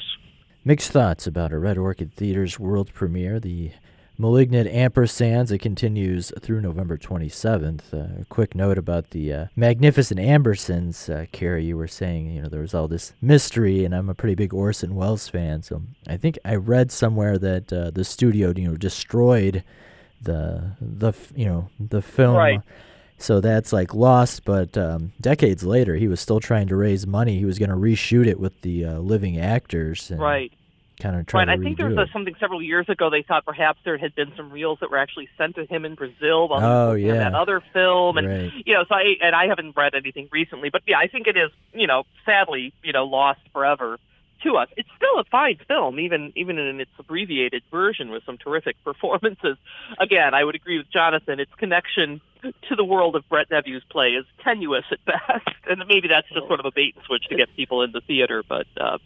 [0.64, 3.72] Mixed thoughts about a Red Orchid Theater's world premiere, the
[4.22, 5.50] Malignant Ampersands.
[5.50, 7.92] It continues through November 27th.
[7.92, 11.64] Uh, a quick note about the uh, Magnificent Ambersons, uh, Kerry.
[11.64, 14.54] You were saying, you know, there was all this mystery, and I'm a pretty big
[14.54, 18.76] Orson Welles fan, so I think I read somewhere that uh, the studio, you know,
[18.76, 19.64] destroyed
[20.22, 22.36] the the you know the film.
[22.36, 22.60] Right.
[23.18, 27.38] So that's like lost, but um, decades later, he was still trying to raise money.
[27.38, 30.12] He was going to reshoot it with the uh, living actors.
[30.12, 30.52] And, right
[31.02, 31.48] kind of right.
[31.48, 33.10] I think there was a, something several years ago.
[33.10, 35.94] They thought perhaps there had been some reels that were actually sent to him in
[35.94, 37.24] Brazil while oh, he was yeah.
[37.24, 38.52] that other film, and right.
[38.64, 41.36] you know, so I and I haven't read anything recently, but yeah, I think it
[41.36, 43.98] is you know sadly you know lost forever
[44.44, 44.68] to us.
[44.76, 49.56] It's still a fine film, even even in its abbreviated version with some terrific performances.
[49.98, 51.40] Again, I would agree with Jonathan.
[51.40, 56.08] Its connection to the world of Brett Neveu's play is tenuous at best, and maybe
[56.08, 58.42] that's just sort of a bait and switch to get people in the theater.
[58.48, 58.98] But uh,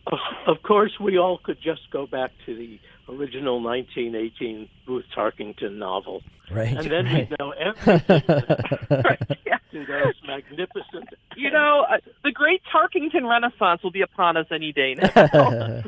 [0.47, 6.23] of course, we all could just go back to the original 1918 Booth Tarkington novel,
[6.51, 6.77] right?
[6.77, 7.29] And then right.
[7.31, 8.23] we know everything.
[8.91, 9.39] right.
[9.47, 9.56] yeah.
[9.85, 11.09] Those magnificent.
[11.37, 15.83] You know, uh, the great Tarkington Renaissance will be upon us any day now.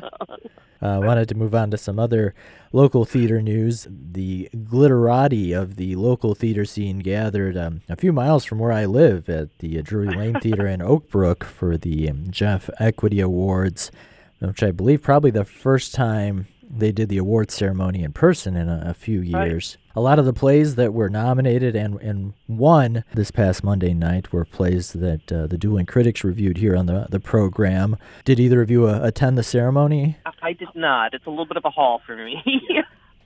[0.81, 2.33] I uh, wanted to move on to some other
[2.71, 3.87] local theater news.
[3.89, 8.85] The glitterati of the local theater scene gathered um, a few miles from where I
[8.85, 13.91] live at the Drury Lane Theater in Oak Brook for the um, Jeff Equity Awards,
[14.39, 18.69] which I believe probably the first time they did the award ceremony in person in
[18.69, 19.77] a, a few years.
[19.79, 19.88] Right.
[19.99, 24.31] A lot of the plays that were nominated and, and won this past Monday night
[24.31, 27.97] were plays that uh, the Dueling Critics reviewed here on the, the program.
[28.23, 30.15] Did either of you uh, attend the ceremony?
[30.41, 31.13] I did not.
[31.13, 32.41] It's a little bit of a haul for me.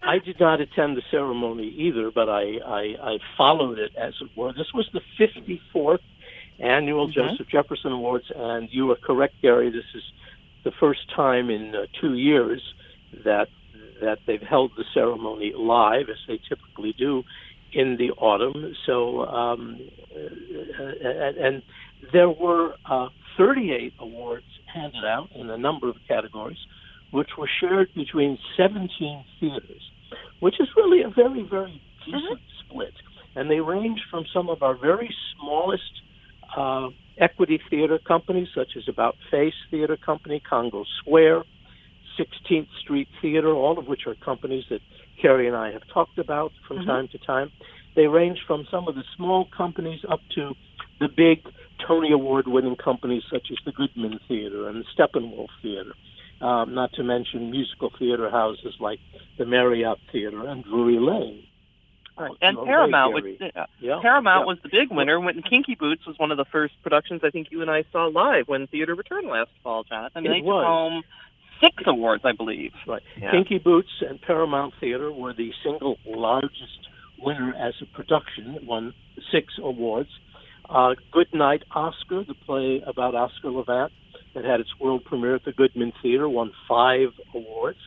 [0.01, 4.31] I did not attend the ceremony either, but I, I, I followed it as it
[4.35, 4.51] were.
[4.51, 5.99] This was the 54th
[6.57, 7.13] annual mm-hmm.
[7.13, 9.69] Joseph Jefferson Awards, and you are correct, Gary.
[9.69, 10.03] This is
[10.63, 12.63] the first time in uh, two years
[13.23, 13.47] that
[14.03, 17.23] that they've held the ceremony live, as they typically do
[17.73, 18.75] in the autumn.
[18.85, 19.79] So, um,
[20.13, 21.63] and, and,
[22.11, 26.57] there were uh, 38 awards handed out in a number of categories,
[27.11, 28.89] which were shared between 17
[29.39, 29.81] theaters,
[30.41, 32.69] which is really a very, very decent mm-hmm.
[32.69, 32.93] split.
[33.35, 35.83] And they range from some of our very smallest
[36.57, 41.43] uh, equity theater companies, such as About Face Theater Company, Congo Square,
[42.19, 44.81] 16th Street Theater, all of which are companies that
[45.21, 46.87] Kerry and I have talked about from mm-hmm.
[46.87, 47.51] time to time.
[47.95, 50.53] They range from some of the small companies up to
[50.99, 51.45] the big
[51.87, 55.93] Tony Award winning companies such as the Goodman Theater and the Steppenwolf Theater,
[56.41, 58.99] um, not to mention musical theater houses like
[59.37, 61.45] the Marriott Theater and Drury Lane.
[62.17, 62.31] Right.
[62.41, 63.99] And Paramount, which, uh, yeah.
[64.01, 64.45] Paramount yeah.
[64.45, 65.19] was the big winner.
[65.19, 68.05] When Kinky Boots was one of the first productions I think you and I saw
[68.05, 70.25] live when theater returned last fall, Jonathan.
[70.25, 70.61] It they was.
[70.61, 71.03] took home
[71.63, 72.71] six awards, I believe.
[72.87, 73.01] Right.
[73.19, 73.31] Yeah.
[73.31, 76.87] Kinky Boots and Paramount Theater were the single largest
[77.19, 78.55] winner as a production.
[78.55, 78.93] It won
[79.31, 80.09] six awards.
[80.69, 83.91] Uh, Good Night Oscar, the play about Oscar Levant,
[84.33, 87.77] that had its world premiere at the Goodman Theater, won five awards.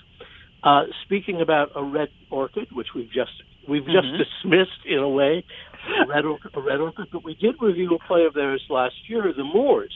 [0.62, 3.30] Uh, speaking about a red orchid, which we've just
[3.68, 4.16] we've mm-hmm.
[4.16, 5.44] just dismissed in a way,
[6.02, 8.94] a red, orchid, a red orchid, but we did review a play of theirs last
[9.08, 9.92] year, The Moors,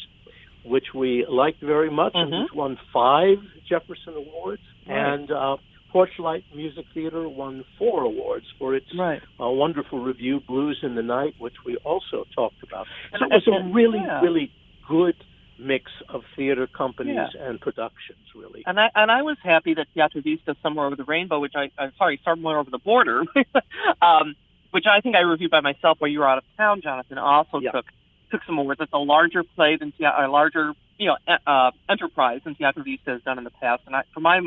[0.64, 2.32] which we liked very much mm-hmm.
[2.32, 3.38] and which won five
[3.68, 4.62] Jefferson Awards.
[4.86, 5.14] Right.
[5.14, 5.56] And uh,
[5.92, 9.20] Porchlight Music Theater won four awards for its right.
[9.40, 12.86] uh, wonderful review, Blues in the Night, which we also talked about.
[13.18, 14.20] So it was a really, yeah.
[14.20, 14.52] really
[14.88, 15.16] good
[15.58, 17.48] mix of theater companies yeah.
[17.48, 18.62] and productions, really.
[18.66, 21.70] And I and I was happy that Teatro Vista Somewhere Over the Rainbow, which I
[21.78, 23.22] I'm sorry, Somewhere Over the Border,
[24.02, 24.34] um,
[24.70, 27.60] which I think I reviewed by myself while you were out of town, Jonathan, also
[27.60, 27.72] yeah.
[27.72, 27.86] took
[28.30, 28.80] took some awards.
[28.80, 31.16] It's a larger play than a larger you know
[31.46, 34.40] uh, enterprise than Teatro Vista has done in the past, and I, from my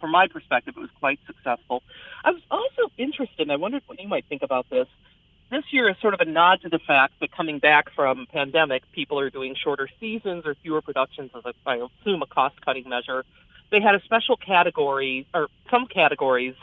[0.00, 1.82] from, my perspective, it was quite successful.
[2.24, 4.88] I was also interested, and I wondered what you might think about this
[5.50, 8.82] this year is sort of a nod to the fact that coming back from pandemic,
[8.92, 12.88] people are doing shorter seasons or fewer productions as a, I assume a cost cutting
[12.88, 13.24] measure.
[13.70, 16.54] They had a special category or some categories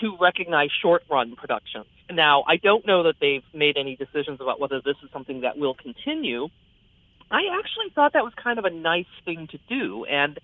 [0.00, 1.86] to recognize short run productions.
[2.10, 5.58] Now, I don't know that they've made any decisions about whether this is something that
[5.58, 6.48] will continue.
[7.30, 10.38] I actually thought that was kind of a nice thing to do, and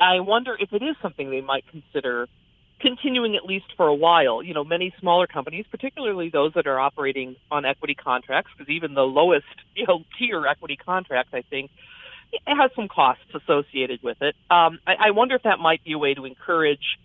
[0.00, 2.28] I wonder if it is something they might consider
[2.80, 4.42] continuing at least for a while.
[4.42, 8.94] You know, many smaller companies, particularly those that are operating on equity contracts, because even
[8.94, 11.70] the lowest you know tier equity contract, I think,
[12.32, 14.34] it has some costs associated with it.
[14.50, 16.98] Um, I, I wonder if that might be a way to encourage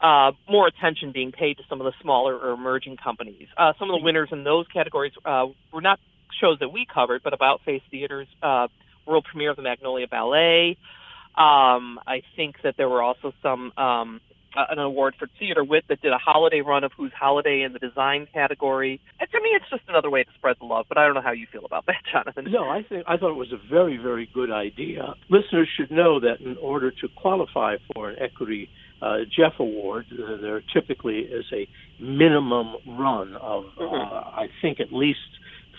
[0.00, 3.48] uh, more attention being paid to some of the smaller or emerging companies.
[3.56, 5.98] Uh, some of the winners in those categories uh, were not
[6.40, 8.68] shows that we covered, but About Face Theater's uh,
[9.06, 10.76] world premiere of the Magnolia Ballet.
[11.36, 14.20] Um, I think that there were also some um,
[14.54, 17.78] an award for Theater Wit that did a holiday run of Who's Holiday in the
[17.78, 19.00] design category.
[19.20, 20.86] And to me, it's just another way to spread the love.
[20.88, 22.50] But I don't know how you feel about that, Jonathan.
[22.50, 25.14] No, I think I thought it was a very, very good idea.
[25.28, 28.68] Listeners should know that in order to qualify for an equity
[29.00, 31.68] uh, Jeff Award, uh, there typically is a
[32.00, 34.40] minimum run of, uh, mm-hmm.
[34.40, 35.18] I think, at least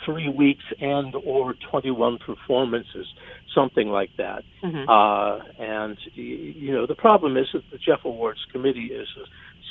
[0.06, 3.06] three weeks and or 21 performances,
[3.54, 4.44] something like that.
[4.64, 4.90] Mm-hmm.
[4.90, 9.26] Uh, and you know, the problem is that the Jeff Awards committee is a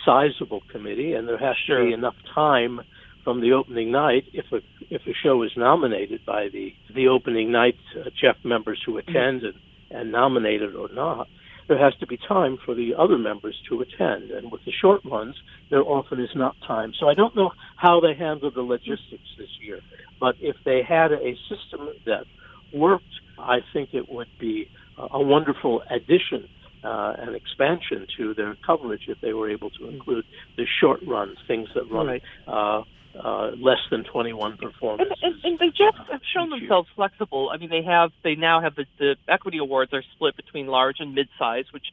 [0.04, 1.78] sizable committee, and there has sure.
[1.78, 2.80] to be enough time
[3.24, 7.52] from the opening night if a if a show is nominated by the the opening
[7.52, 9.10] night uh, Jeff members who mm-hmm.
[9.10, 9.58] attend mm-hmm.
[9.90, 11.28] and, and nominated or not
[11.68, 14.30] there has to be time for the other members to attend.
[14.30, 15.36] And with the short ones,
[15.70, 16.92] there often is not time.
[16.98, 19.80] So I don't know how they handle the logistics this year.
[20.18, 22.24] But if they had a system that
[22.72, 23.04] worked,
[23.38, 26.48] I think it would be a wonderful addition
[26.82, 30.24] uh, and expansion to their coverage if they were able to include
[30.56, 32.22] the short runs, things that run right.
[32.46, 32.82] uh,
[33.22, 35.16] uh, less than 21 performances.
[35.22, 37.50] And, and, and they just have shown themselves flexible.
[37.52, 41.00] I mean, they have they now have the, the equity awards are split between large
[41.00, 41.86] and mid-size, which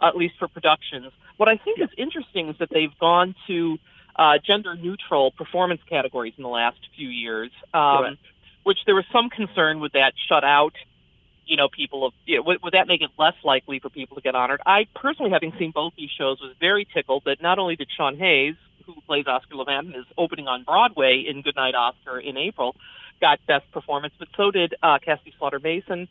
[0.00, 1.12] at least for productions.
[1.36, 1.84] What I think yeah.
[1.84, 3.78] is interesting is that they've gone to
[4.16, 8.18] uh, gender neutral performance categories in the last few years, um,
[8.64, 10.74] which there was some concern would that shut out.
[11.46, 14.16] You know, people of you know, would, would that make it less likely for people
[14.16, 14.60] to get honored?
[14.66, 18.18] I personally, having seen both these shows, was very tickled that not only did Sean
[18.18, 18.54] Hayes,
[18.94, 22.74] who plays Oscar Levant and is opening on Broadway in Goodnight Oscar in April,
[23.20, 26.08] got Best Performance, but so did uh, Cassidy Slaughter Mason,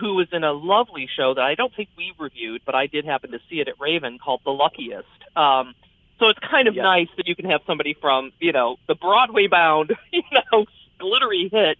[0.00, 3.04] who was in a lovely show that I don't think we reviewed, but I did
[3.04, 5.06] happen to see it at Raven called The Luckiest.
[5.36, 5.74] Um,
[6.18, 9.48] so it's kind of nice that you can have somebody from, you know, the Broadway
[9.48, 10.66] bound, you know,
[10.98, 11.78] glittery hit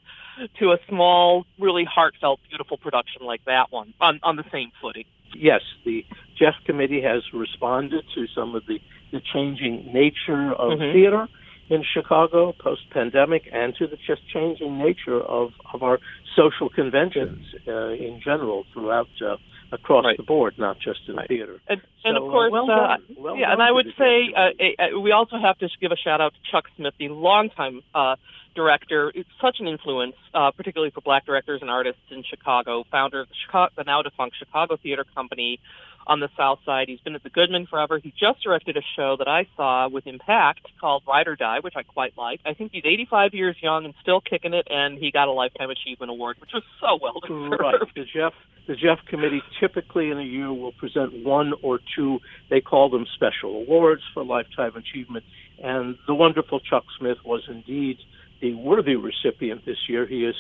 [0.59, 5.05] to a small, really heartfelt, beautiful production like that one on, on the same footing.
[5.37, 6.05] Yes, the
[6.37, 8.81] Jeff Committee has responded to some of the
[9.15, 10.93] the changing nature of mm-hmm.
[10.93, 11.29] theater
[11.71, 15.99] in Chicago post pandemic and to the just changing nature of, of our
[16.37, 19.37] social conventions uh, in general throughout uh,
[19.73, 20.17] across right.
[20.17, 21.29] the board, not just in right.
[21.29, 21.61] theater.
[21.69, 25.37] And, and of course, well uh, well yeah, and I would say uh, we also
[25.39, 28.17] have to give a shout out to Chuck Smith, the longtime uh,
[28.55, 29.11] director.
[29.15, 32.85] It's such an influence, uh, particularly for black directors and artists in Chicago.
[32.91, 35.61] Founder of the, Chicago, the now defunct Chicago Theater Company
[36.07, 36.89] on the South Side.
[36.89, 37.99] He's been at the Goodman forever.
[37.99, 41.75] He just directed a show that I saw with Impact called Ride or Die, which
[41.77, 42.41] I quite like.
[42.45, 45.71] I think he's 85 years young and still kicking it, and he got a Lifetime
[45.71, 47.61] Achievement Award, which was so well deserved.
[47.61, 47.75] Right.
[47.95, 48.33] The Jeff
[48.67, 52.19] the Jeff Committee typically in a year will present one or two.
[52.49, 55.25] They call them special awards for lifetime achievement
[55.63, 57.99] And the wonderful Chuck Smith was indeed
[58.41, 60.07] the worthy recipient this year.
[60.07, 60.35] He is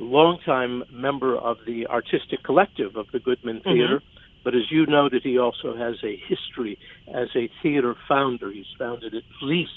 [0.00, 3.72] a longtime member of the artistic collective of the Goodman mm-hmm.
[3.72, 3.96] Theater.
[3.96, 4.21] Mm-hmm.
[4.44, 6.78] But as you noted, he also has a history
[7.08, 8.50] as a theater founder.
[8.50, 9.70] He's founded at least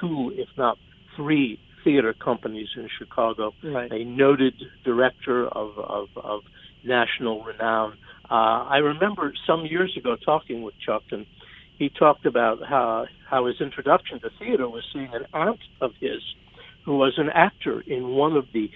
[0.00, 0.78] two, if not
[1.16, 3.52] three, theater companies in Chicago.
[3.62, 3.90] Right.
[3.90, 4.54] A noted
[4.84, 6.40] director of, of, of
[6.84, 7.96] national renown.
[8.30, 11.26] Uh, I remember some years ago talking with Chuck, and
[11.78, 16.20] he talked about how how his introduction to theater was seeing an aunt of his
[16.84, 18.70] who was an actor in one of the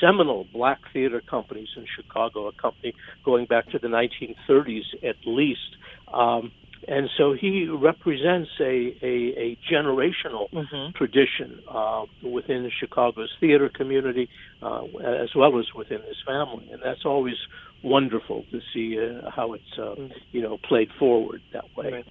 [0.00, 5.76] seminal black theater companies in Chicago, a company going back to the 1930s at least.
[6.12, 6.52] Um,
[6.86, 10.96] and so he represents a, a, a generational mm-hmm.
[10.96, 14.28] tradition uh, within Chicago's theater community,
[14.62, 17.36] uh, as well as within his family, and that's always
[17.82, 20.12] wonderful to see uh, how it's uh, mm-hmm.
[20.32, 21.92] you know played forward that way.
[21.92, 22.06] Right.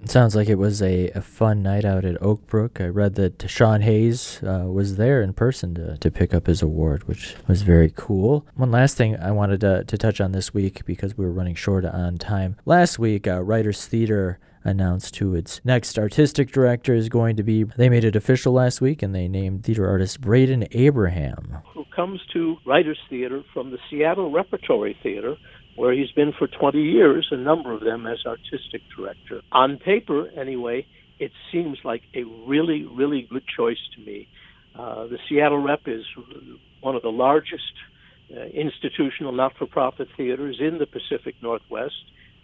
[0.00, 2.80] It sounds like it was a, a fun night out at Oakbrook.
[2.80, 6.62] I read that Sean Hayes uh, was there in person to, to pick up his
[6.62, 8.46] award, which was very cool.
[8.54, 11.56] One last thing I wanted to, to touch on this week because we were running
[11.56, 12.56] short on time.
[12.64, 17.64] Last week, uh, Writers Theater announced who its next artistic director is going to be.
[17.64, 21.58] They made it official last week and they named theater artist Braden Abraham.
[21.74, 25.36] Who comes to Writers Theater from the Seattle Repertory Theater
[25.78, 29.40] where he's been for 20 years, a number of them as artistic director.
[29.52, 30.84] On paper, anyway,
[31.20, 34.26] it seems like a really, really good choice to me.
[34.76, 36.02] Uh, the Seattle Rep is
[36.80, 37.72] one of the largest
[38.36, 41.94] uh, institutional not for profit theaters in the Pacific Northwest,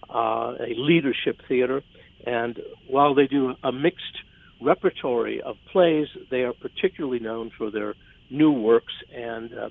[0.09, 1.83] uh, a leadership theater.
[2.25, 4.17] And while they do a mixed
[4.63, 7.95] repertory of plays, they are particularly known for their
[8.31, 9.71] new works and uh,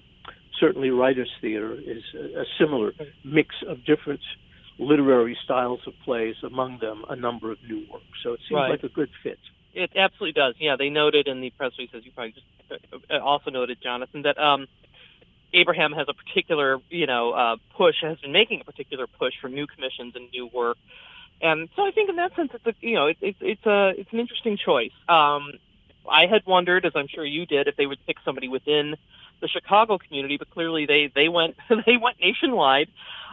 [0.60, 2.94] certainly writers' theater is a, similar
[3.24, 4.22] mix of different
[4.80, 8.06] literary styles of plays, among them a number of new works.
[8.24, 8.72] So it seems right.
[8.72, 9.40] like a good fit.
[9.74, 10.56] It absolutely does.
[10.60, 14.24] Yeah, they noted in the press release, as you probably just uh, also noted, Jonathan,
[14.24, 14.68] that um,
[15.54, 19.50] Abraham has a particular, you know, uh, push, has been making a particular push for
[19.50, 20.78] new commissions and new work.
[21.42, 23.94] And so I think in that sense, it's a, you know, it, it, it's a,
[23.98, 24.94] it's an interesting choice.
[25.10, 25.54] Um,
[26.10, 28.96] I had wondered, as I'm sure you did, if they would pick somebody within
[29.44, 32.88] the Chicago community, but clearly they they went they went nationwide.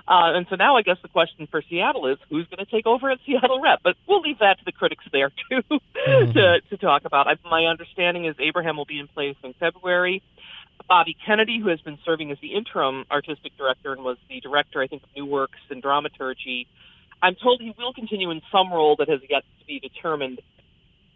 [0.09, 2.87] Uh, and so now I guess the question for Seattle is who's going to take
[2.87, 3.81] over at Seattle Rep?
[3.85, 6.33] But we'll leave that to the critics there too mm-hmm.
[6.33, 7.29] to to talk about.
[7.29, 10.23] I, my understanding is Abraham will be in place in February.
[10.89, 14.83] Bobby Kennedy, who has been serving as the interim artistic director and was the director,
[14.83, 16.67] I think, of New Works and Dramaturgy,
[17.23, 20.41] I'm told he will continue in some role that has yet to be determined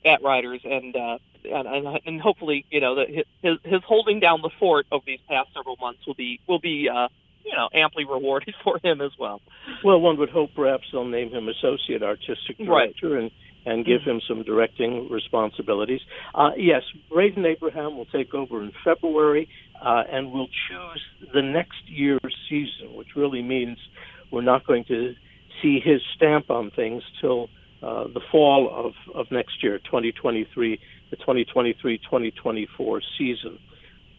[0.05, 3.09] at Writers, and uh, and, and and hopefully, you know, that
[3.43, 6.89] his his holding down the fort over these past several months will be will be
[6.89, 7.09] uh,
[7.45, 9.41] you know amply rewarded for him as well.
[9.85, 13.23] Well, one would hope perhaps they'll name him associate artistic director right.
[13.23, 13.31] and
[13.67, 14.11] and give mm-hmm.
[14.11, 16.01] him some directing responsibilities.
[16.35, 19.49] Uh, yes, Braden Abraham will take over in February,
[19.83, 23.79] uh, and will choose the next year's season, which really means
[24.31, 25.15] we're not going to
[25.63, 27.49] see his stamp on things till
[27.85, 30.81] uh, the fall of, of next year, 2023,
[31.11, 33.59] the 2023-2024 season.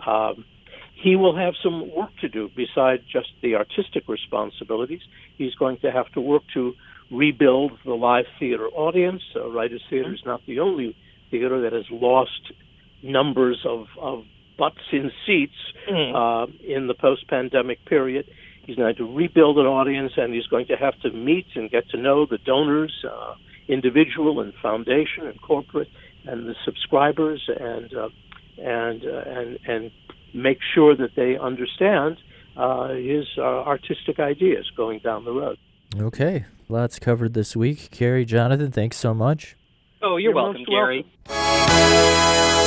[0.05, 0.45] Um,
[0.93, 5.01] he will have some work to do besides just the artistic responsibilities.
[5.37, 6.73] He's going to have to work to
[7.11, 9.21] rebuild the live theater audience.
[9.35, 10.95] Uh, Writers Theater is not the only
[11.31, 12.53] theater that has lost
[13.01, 14.25] numbers of, of
[14.57, 15.53] butts in seats
[15.89, 16.13] mm.
[16.13, 18.25] uh, in the post-pandemic period.
[18.65, 21.89] He's going to rebuild an audience, and he's going to have to meet and get
[21.89, 23.35] to know the donors, uh,
[23.67, 25.89] individual and foundation and corporate
[26.25, 28.09] and the subscribers and uh,
[28.57, 29.91] and uh, and and
[30.33, 32.17] make sure that they understand
[32.57, 35.57] uh, his uh, artistic ideas going down the road.
[35.99, 37.89] Okay, lots covered this week.
[37.91, 39.55] Kerry, Jonathan, thanks so much.
[40.01, 41.05] Oh, you're, you're welcome, Gary.
[41.27, 42.64] Welcome.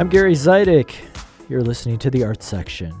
[0.00, 0.94] I'm Gary Zidek.
[1.50, 2.94] You're listening to the Art Section.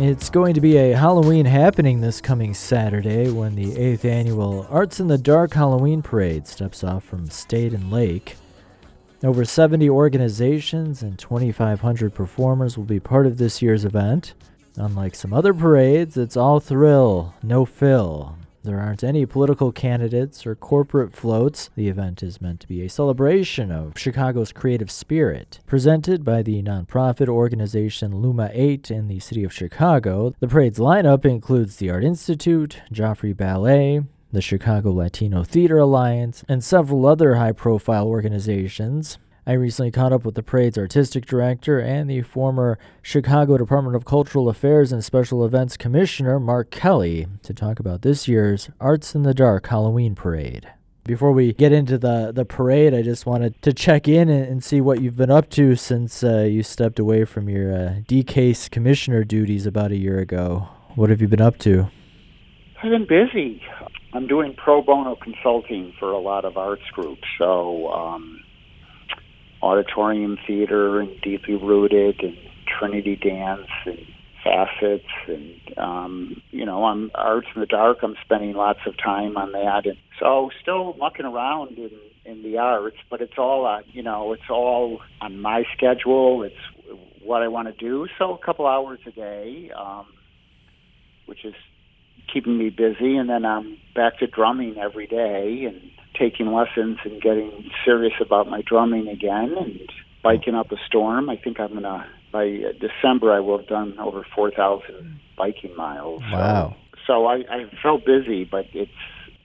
[0.00, 4.98] It's going to be a Halloween happening this coming Saturday when the 8th annual Arts
[4.98, 8.36] in the Dark Halloween Parade steps off from State and Lake.
[9.22, 14.32] Over 70 organizations and 2,500 performers will be part of this year's event.
[14.76, 18.36] Unlike some other parades, it's all thrill, no fill.
[18.64, 21.68] There aren't any political candidates or corporate floats.
[21.74, 25.58] The event is meant to be a celebration of Chicago's creative spirit.
[25.66, 31.24] Presented by the nonprofit organization Luma 8 in the city of Chicago, the parade's lineup
[31.24, 37.52] includes the Art Institute, Joffrey Ballet, the Chicago Latino Theater Alliance, and several other high
[37.52, 39.18] profile organizations.
[39.44, 44.04] I recently caught up with the parade's artistic director and the former Chicago Department of
[44.04, 49.24] Cultural Affairs and Special Events Commissioner, Mark Kelly, to talk about this year's Arts in
[49.24, 50.68] the Dark Halloween Parade.
[51.02, 54.62] Before we get into the, the parade, I just wanted to check in and, and
[54.62, 58.70] see what you've been up to since uh, you stepped away from your uh, DCASE
[58.70, 60.68] commissioner duties about a year ago.
[60.94, 61.90] What have you been up to?
[62.80, 63.60] I've been busy.
[64.12, 67.24] I'm doing pro bono consulting for a lot of arts groups.
[67.38, 68.38] So, um,
[69.62, 72.36] auditorium theater and deeply rooted and
[72.78, 73.98] Trinity dance and
[74.42, 77.98] facets and um, you know I'm arts in the dark.
[78.02, 81.90] I'm spending lots of time on that, and so still mucking around in
[82.24, 86.42] in the arts, but it's all on you know it's all on my schedule.
[86.42, 88.06] It's what I want to do.
[88.18, 90.06] So a couple hours a day, um,
[91.26, 91.54] which is
[92.32, 95.80] keeping me busy, and then I'm back to drumming every day and
[96.18, 99.80] taking lessons and getting serious about my drumming again and
[100.22, 101.28] biking up a storm.
[101.28, 102.46] I think I'm gonna by
[102.80, 106.22] December I will have done over four thousand biking miles.
[106.30, 106.76] Wow!
[106.94, 108.90] So, so I, I felt busy, but it's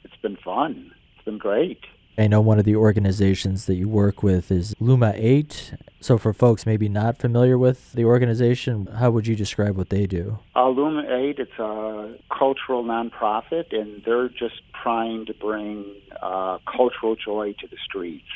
[0.03, 0.91] it's been fun.
[1.15, 1.80] It's been great.
[2.18, 5.74] I know one of the organizations that you work with is Luma 8.
[5.99, 10.05] So, for folks maybe not familiar with the organization, how would you describe what they
[10.05, 10.37] do?
[11.09, 15.85] 8, it's a cultural nonprofit, and they're just trying to bring
[16.21, 18.27] uh, cultural joy to the streets.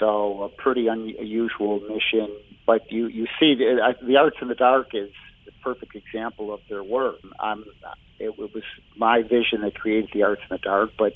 [0.00, 2.28] So, a pretty unusual mission.
[2.66, 5.10] But you, you see, the, the Arts in the Dark is
[5.46, 7.16] a perfect example of their work.
[7.38, 7.64] I'm,
[8.18, 8.50] it was
[8.96, 11.14] my vision that created the Arts in the Dark, but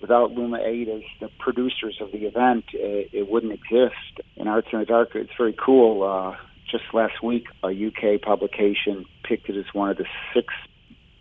[0.00, 4.20] without Luma 8 as the producers of the event, it, it wouldn't exist.
[4.36, 6.02] In Arts in the Dark, it's very cool.
[6.02, 6.36] Uh,
[6.70, 10.54] just last week, a UK publication picked it as one of the six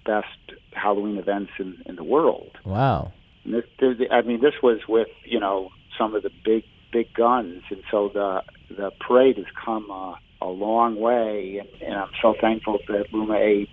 [0.06, 0.28] best
[0.72, 2.58] Halloween events in, in the world.
[2.66, 3.14] Wow.
[3.46, 3.64] This,
[4.12, 7.64] I mean, this was with, you know, some of the big, big guns.
[7.70, 11.58] And so the, the parade has come uh, a long way.
[11.60, 13.70] And, and I'm so thankful that Luma 8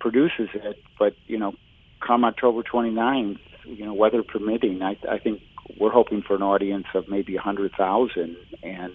[0.00, 0.82] produces it.
[0.98, 1.54] But, you know,
[2.06, 5.40] come October 29th, you know, weather permitting, I, I think
[5.78, 8.92] we're hoping for an audience of maybe 100,000, and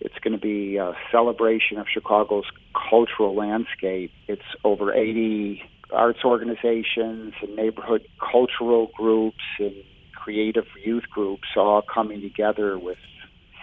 [0.00, 2.44] it's going to be a celebration of Chicago's
[2.90, 4.12] cultural landscape.
[4.28, 5.62] It's over 80
[5.92, 9.74] arts organizations and neighborhood cultural groups and
[10.14, 12.98] creative youth groups all coming together with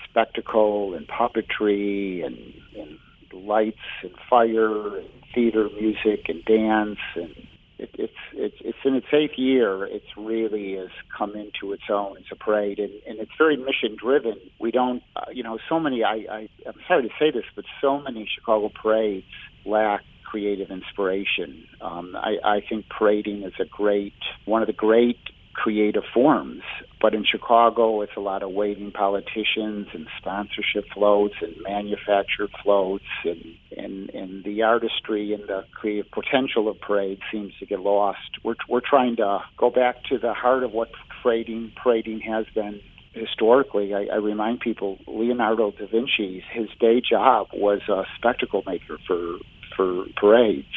[0.09, 2.37] spectacle and puppetry and,
[2.77, 2.97] and
[3.33, 7.35] lights and fire and theater, music and dance and
[7.77, 9.85] it, it's it's it's in its eighth year.
[9.85, 12.17] It's really has come into its own.
[12.17, 14.37] It's a parade, and, and it's very mission driven.
[14.59, 16.03] We don't, uh, you know, so many.
[16.03, 19.25] I, I I'm sorry to say this, but so many Chicago parades
[19.65, 21.65] lack creative inspiration.
[21.79, 24.13] Um, I, I think parading is a great
[24.45, 25.19] one of the great
[25.57, 26.61] creative forms.
[27.01, 33.03] But in Chicago, it's a lot of waiting politicians and sponsorship floats and manufactured floats,
[33.25, 33.43] and,
[33.75, 38.19] and, and the artistry and the creative potential of parade seems to get lost.
[38.43, 40.89] We're, we're trying to go back to the heart of what
[41.21, 42.79] parading, parading has been
[43.13, 48.99] historically, I, I remind people Leonardo da Vinci, his day job was a spectacle maker
[49.07, 49.37] for
[49.75, 50.67] for parades.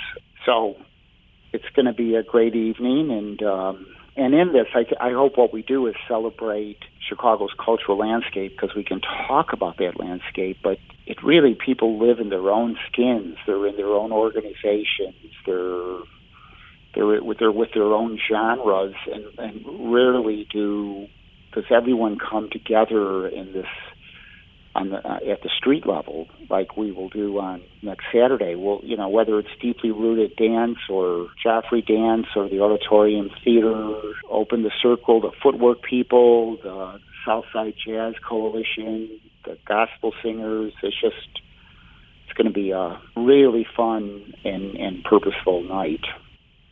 [0.46, 0.76] So
[1.52, 3.86] it's going to be a great evening, and um,
[4.16, 8.74] and in this, I, I hope what we do is celebrate Chicago's cultural landscape because
[8.74, 13.36] we can talk about that landscape, but it really people live in their own skins.
[13.46, 15.14] They're in their own organizations.
[15.46, 15.98] They're
[16.94, 21.06] they're with their with their own genres, and, and rarely do
[21.52, 23.66] does everyone come together in this
[24.74, 28.54] on the, uh, at the street level, like we will do on next Saturday.
[28.54, 33.94] Well, you know, whether it's deeply rooted dance or Joffrey dance or the auditorium theater,
[34.30, 40.72] open the circle, the footwork people, the Southside Jazz Coalition, the gospel singers.
[40.82, 41.40] It's just
[42.26, 46.04] it's going to be a really fun and, and purposeful night.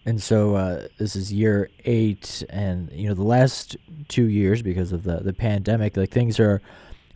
[0.07, 3.77] And so uh, this is year eight, and you know the last
[4.07, 6.63] two years because of the the pandemic, like things are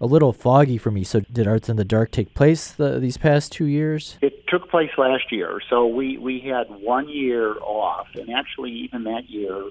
[0.03, 1.05] a little foggy for me.
[1.05, 4.19] So, did Arts in the Dark take place the, these past two years?
[4.21, 5.61] It took place last year.
[5.71, 9.63] So we we had one year off, and actually, even that year,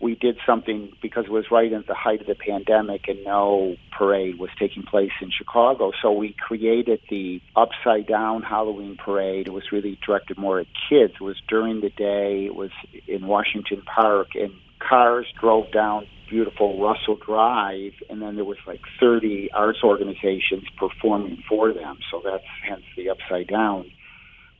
[0.00, 3.76] we did something because it was right at the height of the pandemic, and no
[3.96, 5.92] parade was taking place in Chicago.
[6.02, 9.46] So we created the Upside Down Halloween Parade.
[9.46, 11.14] It was really directed more at kids.
[11.20, 12.46] It was during the day.
[12.46, 12.70] It was
[13.06, 18.80] in Washington Park, and cars drove down beautiful Russell Drive, and then there was like
[18.98, 21.98] 30 arts organizations performing for them.
[22.10, 23.88] So that's hence the upside down.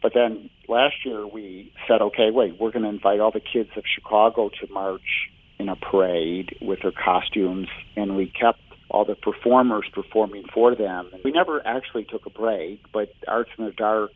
[0.01, 3.71] But then last year we said, okay, wait, we're going to invite all the kids
[3.77, 7.67] of Chicago to march in a parade with their costumes,
[7.97, 11.11] and we kept all the performers performing for them.
[11.25, 14.13] We never actually took a break, but Arts in the Dark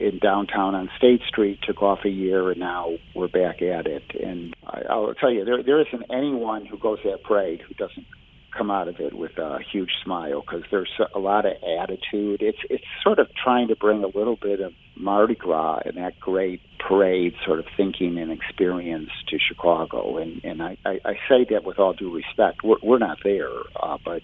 [0.00, 4.04] in downtown on State Street took off a year, and now we're back at it.
[4.22, 7.74] And I, I'll tell you, there there isn't anyone who goes to that parade who
[7.74, 8.06] doesn't
[8.56, 12.42] come out of it with a huge smile because there's a lot of attitude.
[12.42, 16.18] It's it's sort of trying to bring a little bit of Mardi Gras and that
[16.18, 20.18] great parade sort of thinking and experience to Chicago.
[20.18, 22.62] And and I, I, I say that with all due respect.
[22.62, 24.22] We're, we're not there, uh, but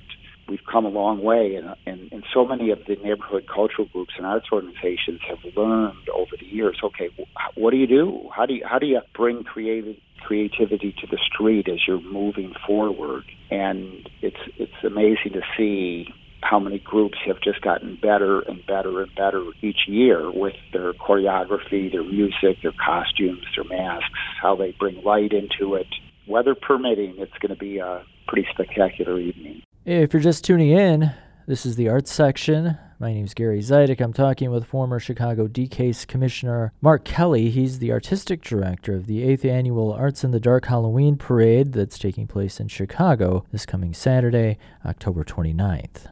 [0.49, 4.13] we've come a long way, and, and, and so many of the neighborhood cultural groups
[4.17, 6.79] and arts organizations have learned over the years.
[6.83, 7.11] Okay,
[7.55, 8.29] what do you do?
[8.35, 12.53] How do you how do you bring creative creativity to the street as you're moving
[12.67, 13.25] forward?
[13.51, 16.09] And it's it's amazing to see
[16.45, 20.93] how many groups have just gotten better and better and better each year with their
[20.93, 25.87] choreography, their music, their costumes, their masks, how they bring light into it.
[26.29, 29.63] Weather permitting, it's going to be a pretty spectacular evening.
[29.87, 31.13] If you're just tuning in,
[31.47, 32.79] this is the arts section.
[32.99, 34.01] My name is Gary Zidek.
[34.01, 37.51] I'm talking with former Chicago DCASE Commissioner Mark Kelly.
[37.51, 41.99] He's the artistic director of the 8th annual Arts in the Dark Halloween Parade that's
[41.99, 44.57] taking place in Chicago this coming Saturday,
[44.87, 46.07] October 29th.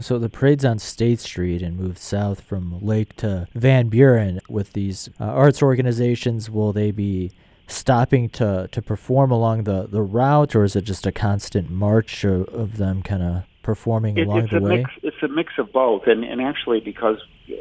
[0.00, 4.40] So the parade's on State Street and moved south from Lake to Van Buren.
[4.48, 7.32] With these uh, arts organizations, will they be
[7.68, 12.24] stopping to, to perform along the, the route, or is it just a constant march
[12.24, 14.78] of, of them kind of performing it, along the way?
[14.78, 17.18] Mix, it's a mix of both, and, and actually because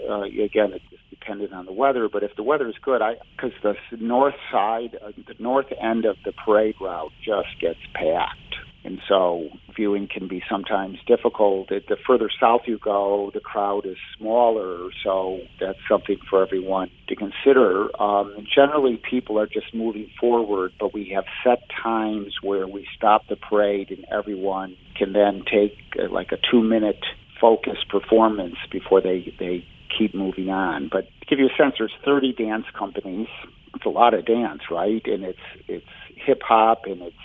[0.10, 2.10] uh, again it's dependent on the weather.
[2.10, 6.05] But if the weather is good, I because the north side, uh, the north end
[6.05, 8.47] of the parade route just gets packed
[8.84, 11.69] and so viewing can be sometimes difficult.
[11.69, 17.15] The further south you go, the crowd is smaller, so that's something for everyone to
[17.15, 17.89] consider.
[18.01, 23.28] Um, generally, people are just moving forward, but we have set times where we stop
[23.28, 27.03] the parade, and everyone can then take uh, like a two-minute
[27.39, 29.65] focus performance before they they
[29.95, 30.89] keep moving on.
[30.91, 33.28] But to give you a sense, there's 30 dance companies.
[33.75, 35.05] It's a lot of dance, right?
[35.05, 37.15] And it's it's hip hop and it's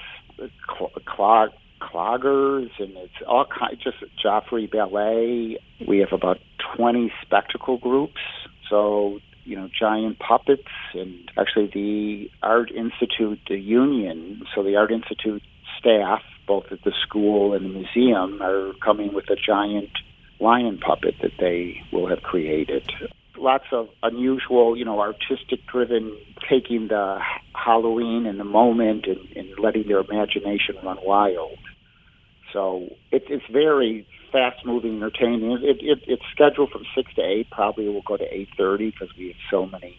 [1.07, 5.59] clog, cloggers, and it's all kind just Joffrey Ballet.
[5.87, 6.39] We have about
[6.77, 8.21] 20 spectacle groups.
[8.69, 14.93] So you know, giant puppets, and actually the Art Institute, the union, so the Art
[14.93, 15.43] Institute
[15.79, 19.91] staff, both at the school and the museum, are coming with a giant
[20.39, 22.89] lion puppet that they will have created
[23.37, 26.17] lots of unusual, you know, artistic driven,
[26.49, 27.19] taking the
[27.55, 31.59] Halloween and the moment and, and letting their imagination run wild.
[32.53, 35.53] So it, it's very fast moving, entertaining.
[35.63, 37.51] It, it, it's scheduled from six to eight.
[37.51, 39.97] Probably will go to eight thirty because we have so many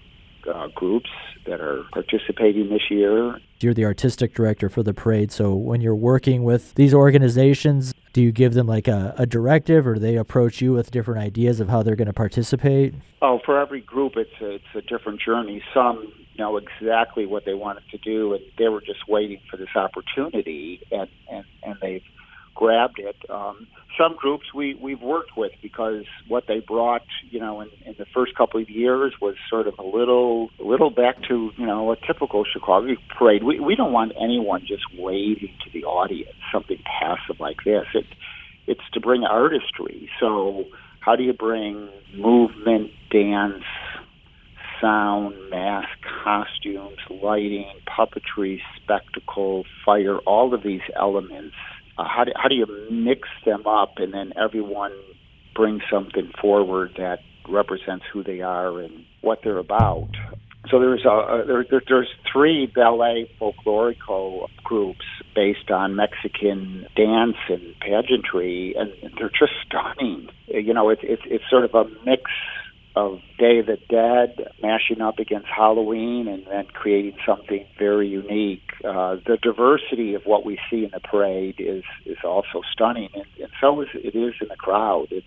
[0.48, 1.10] uh, groups
[1.46, 3.39] that are participating this year.
[3.60, 8.22] You're the artistic director for the parade, so when you're working with these organizations, do
[8.22, 11.60] you give them like a, a directive, or do they approach you with different ideas
[11.60, 12.94] of how they're going to participate?
[13.22, 15.64] Oh, for every group, it's a, it's a different journey.
[15.74, 19.76] Some know exactly what they wanted to do, and they were just waiting for this
[19.76, 22.04] opportunity, and and and they've
[22.56, 23.16] grabbed it.
[23.30, 27.95] Um, some groups we we've worked with because what they brought, you know, in, in
[27.97, 31.66] the first couple of years was sort of a little a little back to you
[31.66, 33.43] know a typical Chicago parade.
[33.43, 37.86] We we don't want anyone just waving to the audience something passive like this.
[37.93, 38.06] It
[38.68, 40.10] it's to bring artistry.
[40.20, 40.66] So
[40.99, 43.64] how do you bring movement, dance,
[44.80, 45.89] sound, mask,
[46.24, 51.56] costumes, lighting, puppetry, spectacle, fire, all of these elements
[51.98, 54.94] uh, how do how do you mix them up and then everyone
[55.56, 60.10] brings something forward that represents who they are and what they're about.
[60.70, 67.36] So there's a, a there, there, there's three ballet folklorico groups based on Mexican dance
[67.50, 70.30] and pageantry, and they're just stunning.
[70.48, 72.24] You know, it's it's it's sort of a mix
[72.96, 78.62] of Day of the Dead mashing up against Halloween and then creating something very unique.
[78.84, 83.26] Uh, the diversity of what we see in the parade is is also stunning, and,
[83.39, 85.08] and so is it is in the crowd.
[85.10, 85.26] It's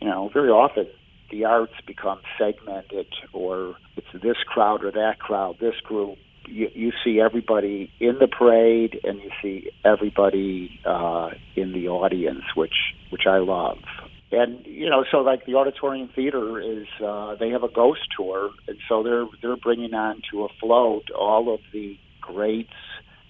[0.00, 0.86] you know very often
[1.30, 6.18] the arts become segmented, or it's this crowd or that crowd, this group.
[6.46, 12.44] You, you see everybody in the parade, and you see everybody uh, in the audience,
[12.54, 13.78] which which I love
[14.32, 18.50] and you know, so like the Auditorium Theater is, uh, they have a ghost tour,
[18.68, 22.70] and so they're they're bringing on to a float all of the greats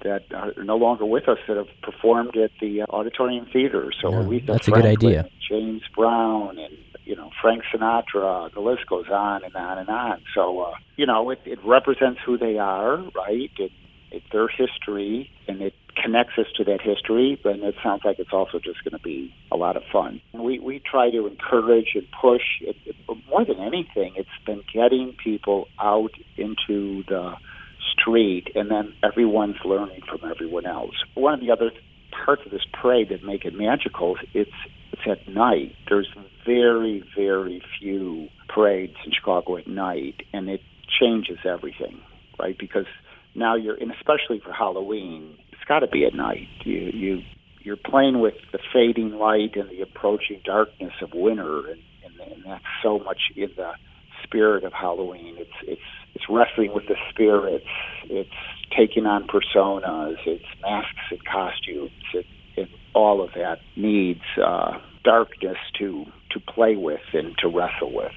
[0.02, 3.92] that are no longer with us that have performed at the Auditorium Theater.
[4.00, 5.30] So yeah, Aretha that's Franklin, a good idea.
[5.48, 8.52] James Brown and you know Frank Sinatra.
[8.52, 10.22] The list goes on and on and on.
[10.34, 13.50] So uh, you know, it, it represents who they are, right?
[13.58, 13.72] It,
[14.10, 17.40] it's their history, and it connects us to that history.
[17.42, 20.20] But it sounds like it's also just going to be a lot of fun.
[20.32, 22.42] We we try to encourage and push.
[22.60, 22.96] It, it,
[23.28, 27.34] more than anything, it's been getting people out into the
[27.92, 30.94] street, and then everyone's learning from everyone else.
[31.14, 31.70] One of the other
[32.24, 34.50] parts of this parade that make it magical it's
[34.92, 35.74] it's at night.
[35.88, 36.08] There's
[36.44, 40.60] very very few parades in Chicago at night, and it
[41.00, 42.00] changes everything,
[42.38, 42.56] right?
[42.58, 42.86] Because
[43.34, 46.48] now you're, and especially for Halloween, it's got to be at night.
[46.64, 47.22] You you
[47.62, 52.44] you're playing with the fading light and the approaching darkness of winter, and, and, and
[52.44, 53.72] that's so much in the
[54.24, 55.36] spirit of Halloween.
[55.38, 55.80] It's it's
[56.14, 57.66] it's wrestling with the spirits.
[58.04, 58.30] It's
[58.76, 60.16] taking on personas.
[60.26, 61.90] It's masks and costumes.
[62.14, 62.26] It,
[62.56, 64.72] it all of that needs uh,
[65.04, 68.12] darkness to to play with and to wrestle with.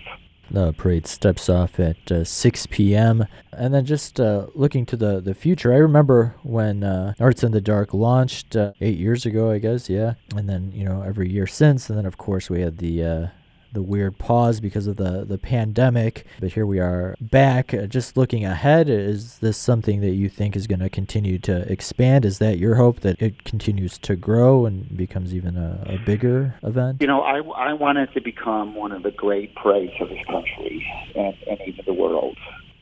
[0.52, 3.26] The parade steps off at uh, 6 p.m.
[3.52, 7.52] And then just uh, looking to the, the future, I remember when uh, Arts in
[7.52, 10.14] the Dark launched uh, eight years ago, I guess, yeah.
[10.36, 11.90] And then, you know, every year since.
[11.90, 13.28] And then, of course, we had the uh,
[13.74, 16.26] the weird pause because of the, the pandemic.
[16.40, 17.74] But here we are back.
[17.74, 21.72] Uh, just looking ahead, is this something that you think is going to continue to
[21.72, 22.26] expand?
[22.26, 26.56] Is that your hope that it continues to grow and becomes even a, a bigger
[26.64, 27.02] event?
[27.02, 30.24] You know, I, I want it to become one of the great parades of this
[30.26, 32.38] country and, and even the world.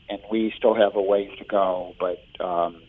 [0.08, 2.18] And we still have a ways to go, but.
[2.44, 2.82] Um,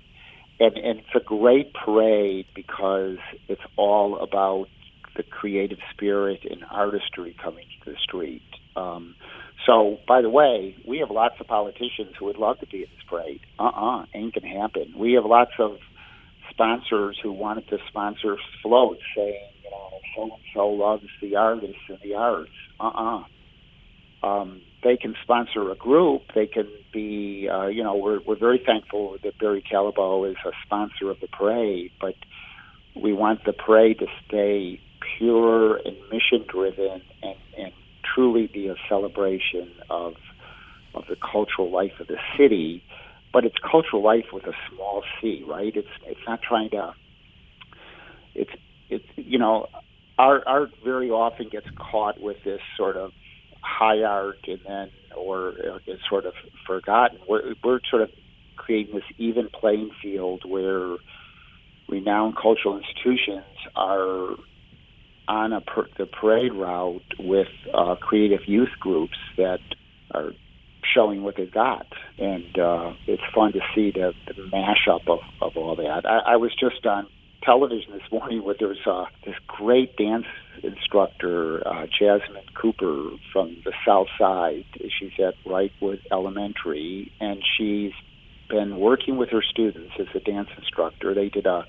[0.59, 4.67] and, and it's a great parade because it's all about
[5.15, 8.43] the creative spirit and artistry coming to the street.
[8.75, 9.15] Um,
[9.65, 12.89] so, by the way, we have lots of politicians who would love to be in
[12.89, 13.41] this parade.
[13.59, 14.93] Uh-uh, ain't gonna happen.
[14.97, 15.77] We have lots of
[16.49, 21.77] sponsors who wanted to sponsor floats, saying, you know, so and so loves the artists
[21.87, 22.51] and the arts.
[22.79, 23.23] Uh-uh.
[24.23, 26.23] Um, they can sponsor a group.
[26.35, 30.51] They can be, uh, you know, we're we're very thankful that Barry Callebaut is a
[30.65, 32.15] sponsor of the parade, but
[32.95, 34.81] we want the parade to stay
[35.17, 37.73] pure and mission driven and, and
[38.13, 40.13] truly be a celebration of
[40.95, 42.83] of the cultural life of the city,
[43.31, 45.75] but it's cultural life with a small c, right?
[45.75, 46.93] It's it's not trying to
[48.35, 48.51] it's
[48.89, 49.67] it's you know,
[50.17, 53.11] art art very often gets caught with this sort of
[53.61, 56.33] high art and then or uh, it's sort of
[56.67, 57.19] forgotten.
[57.27, 58.09] We're we're sort of
[58.55, 60.95] creating this even playing field where
[61.89, 63.43] renowned cultural institutions
[63.75, 64.35] are
[65.27, 69.59] on per, the parade route with uh, creative youth groups that
[70.11, 70.31] are
[70.93, 75.55] showing what they've got, and uh, it's fun to see the, the mashup of, of
[75.55, 76.05] all that.
[76.05, 77.07] I, I was just on
[77.43, 80.25] television this morning where there's uh, this great dance
[80.61, 84.65] instructor, uh, Jasmine Cooper from the South Side.
[84.99, 87.91] She's at Wrightwood Elementary, and she's
[88.49, 91.13] been working with her students as a dance instructor.
[91.13, 91.65] They did a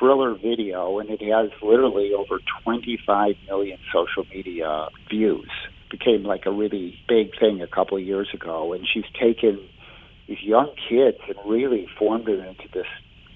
[0.00, 5.50] thriller video, and it has literally over 25 million social media views.
[5.90, 9.60] Became like a really big thing a couple of years ago, and she's taken
[10.26, 12.86] these young kids and really formed them into this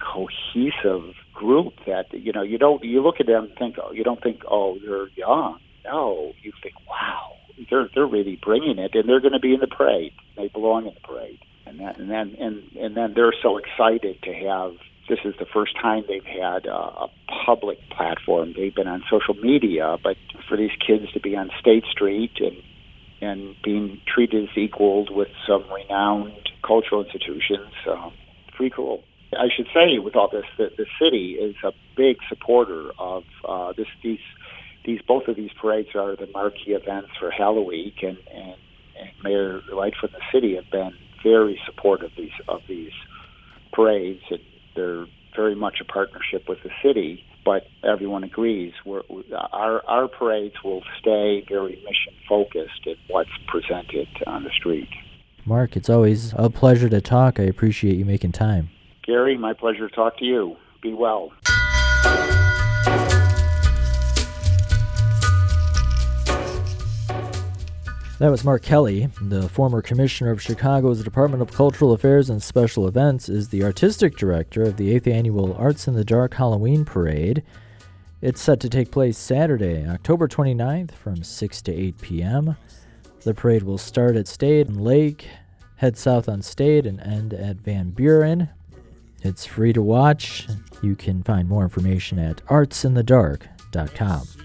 [0.00, 4.04] cohesive group that you know you don't you look at them and think oh you
[4.04, 5.58] don't think oh they're young.
[5.84, 7.32] No you think wow
[7.70, 10.12] they're they're really bringing it and they're going to be in the parade.
[10.36, 11.40] They belong in the parade.
[11.66, 14.76] And that and then and and then they're so excited to have
[15.08, 17.10] this is the first time they've had a, a
[17.44, 18.54] public platform.
[18.56, 20.16] They've been on social media, but
[20.48, 22.56] for these kids to be on State Street and
[23.20, 28.12] and being treated as equals with some renowned cultural institutions, um,
[28.54, 29.02] pretty cool.
[29.32, 33.72] I should say, with all this, that the city is a big supporter of uh,
[33.72, 33.86] this.
[34.02, 34.18] These,
[34.84, 38.56] these, both of these parades are the marquee events for Halloween, and, and,
[39.00, 40.92] and Mayor Lightfoot and the city have been
[41.22, 42.92] very supportive of these of these
[43.72, 44.40] parades and
[44.74, 49.02] they're very much a partnership with the city, but everyone agrees we're,
[49.52, 54.88] our our parades will stay very mission focused at what's presented on the street.
[55.44, 57.38] Mark, it's always a pleasure to talk.
[57.38, 58.70] I appreciate you making time.
[59.02, 60.56] Gary, my pleasure to talk to you.
[60.80, 61.32] Be well.
[68.20, 72.86] That was Mark Kelly, the former commissioner of Chicago's Department of Cultural Affairs and Special
[72.86, 77.42] Events, is the artistic director of the 8th annual Arts in the Dark Halloween Parade.
[78.22, 82.56] It's set to take place Saturday, October 29th from 6 to 8 p.m.
[83.24, 85.28] The parade will start at State and Lake,
[85.76, 88.48] head south on State, and end at Van Buren.
[89.22, 90.46] It's free to watch.
[90.82, 94.43] You can find more information at artsinthedark.com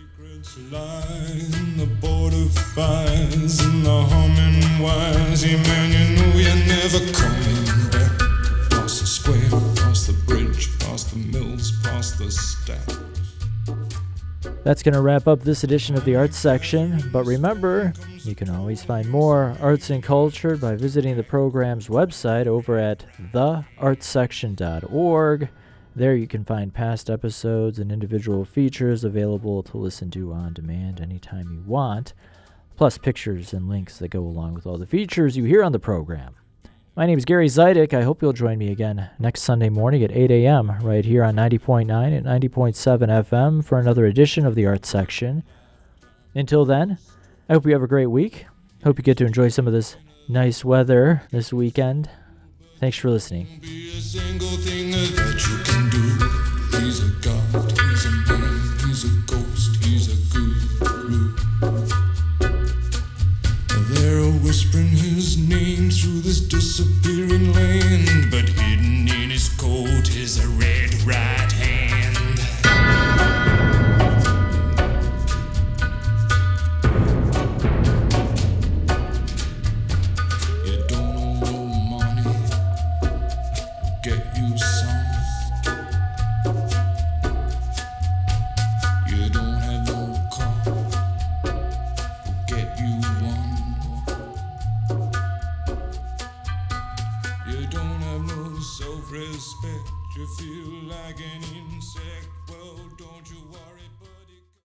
[14.63, 17.91] that's going to wrap up this edition of the Arts Section, but remember,
[18.23, 23.03] you can always find more arts and culture by visiting the program's website over at
[23.33, 25.49] theartssection.org.
[25.95, 31.01] There you can find past episodes and individual features available to listen to on demand
[31.01, 32.13] anytime you want,
[32.77, 35.79] plus pictures and links that go along with all the features you hear on the
[35.79, 36.35] program.
[36.95, 37.93] My name is Gary Zidek.
[37.93, 40.79] I hope you'll join me again next Sunday morning at 8 a.m.
[40.81, 42.73] right here on 90.9 and 90.7
[43.29, 45.43] FM for another edition of the Arts Section.
[46.35, 46.97] Until then,
[47.47, 48.45] I hope you have a great week.
[48.83, 49.95] Hope you get to enjoy some of this
[50.27, 52.09] nice weather this weekend.
[52.79, 53.47] Thanks for listening.
[64.49, 70.91] Whispering his name through this disappearing land, but hidden in his coat is a red
[71.03, 71.38] right
[100.19, 101.68] You feel like an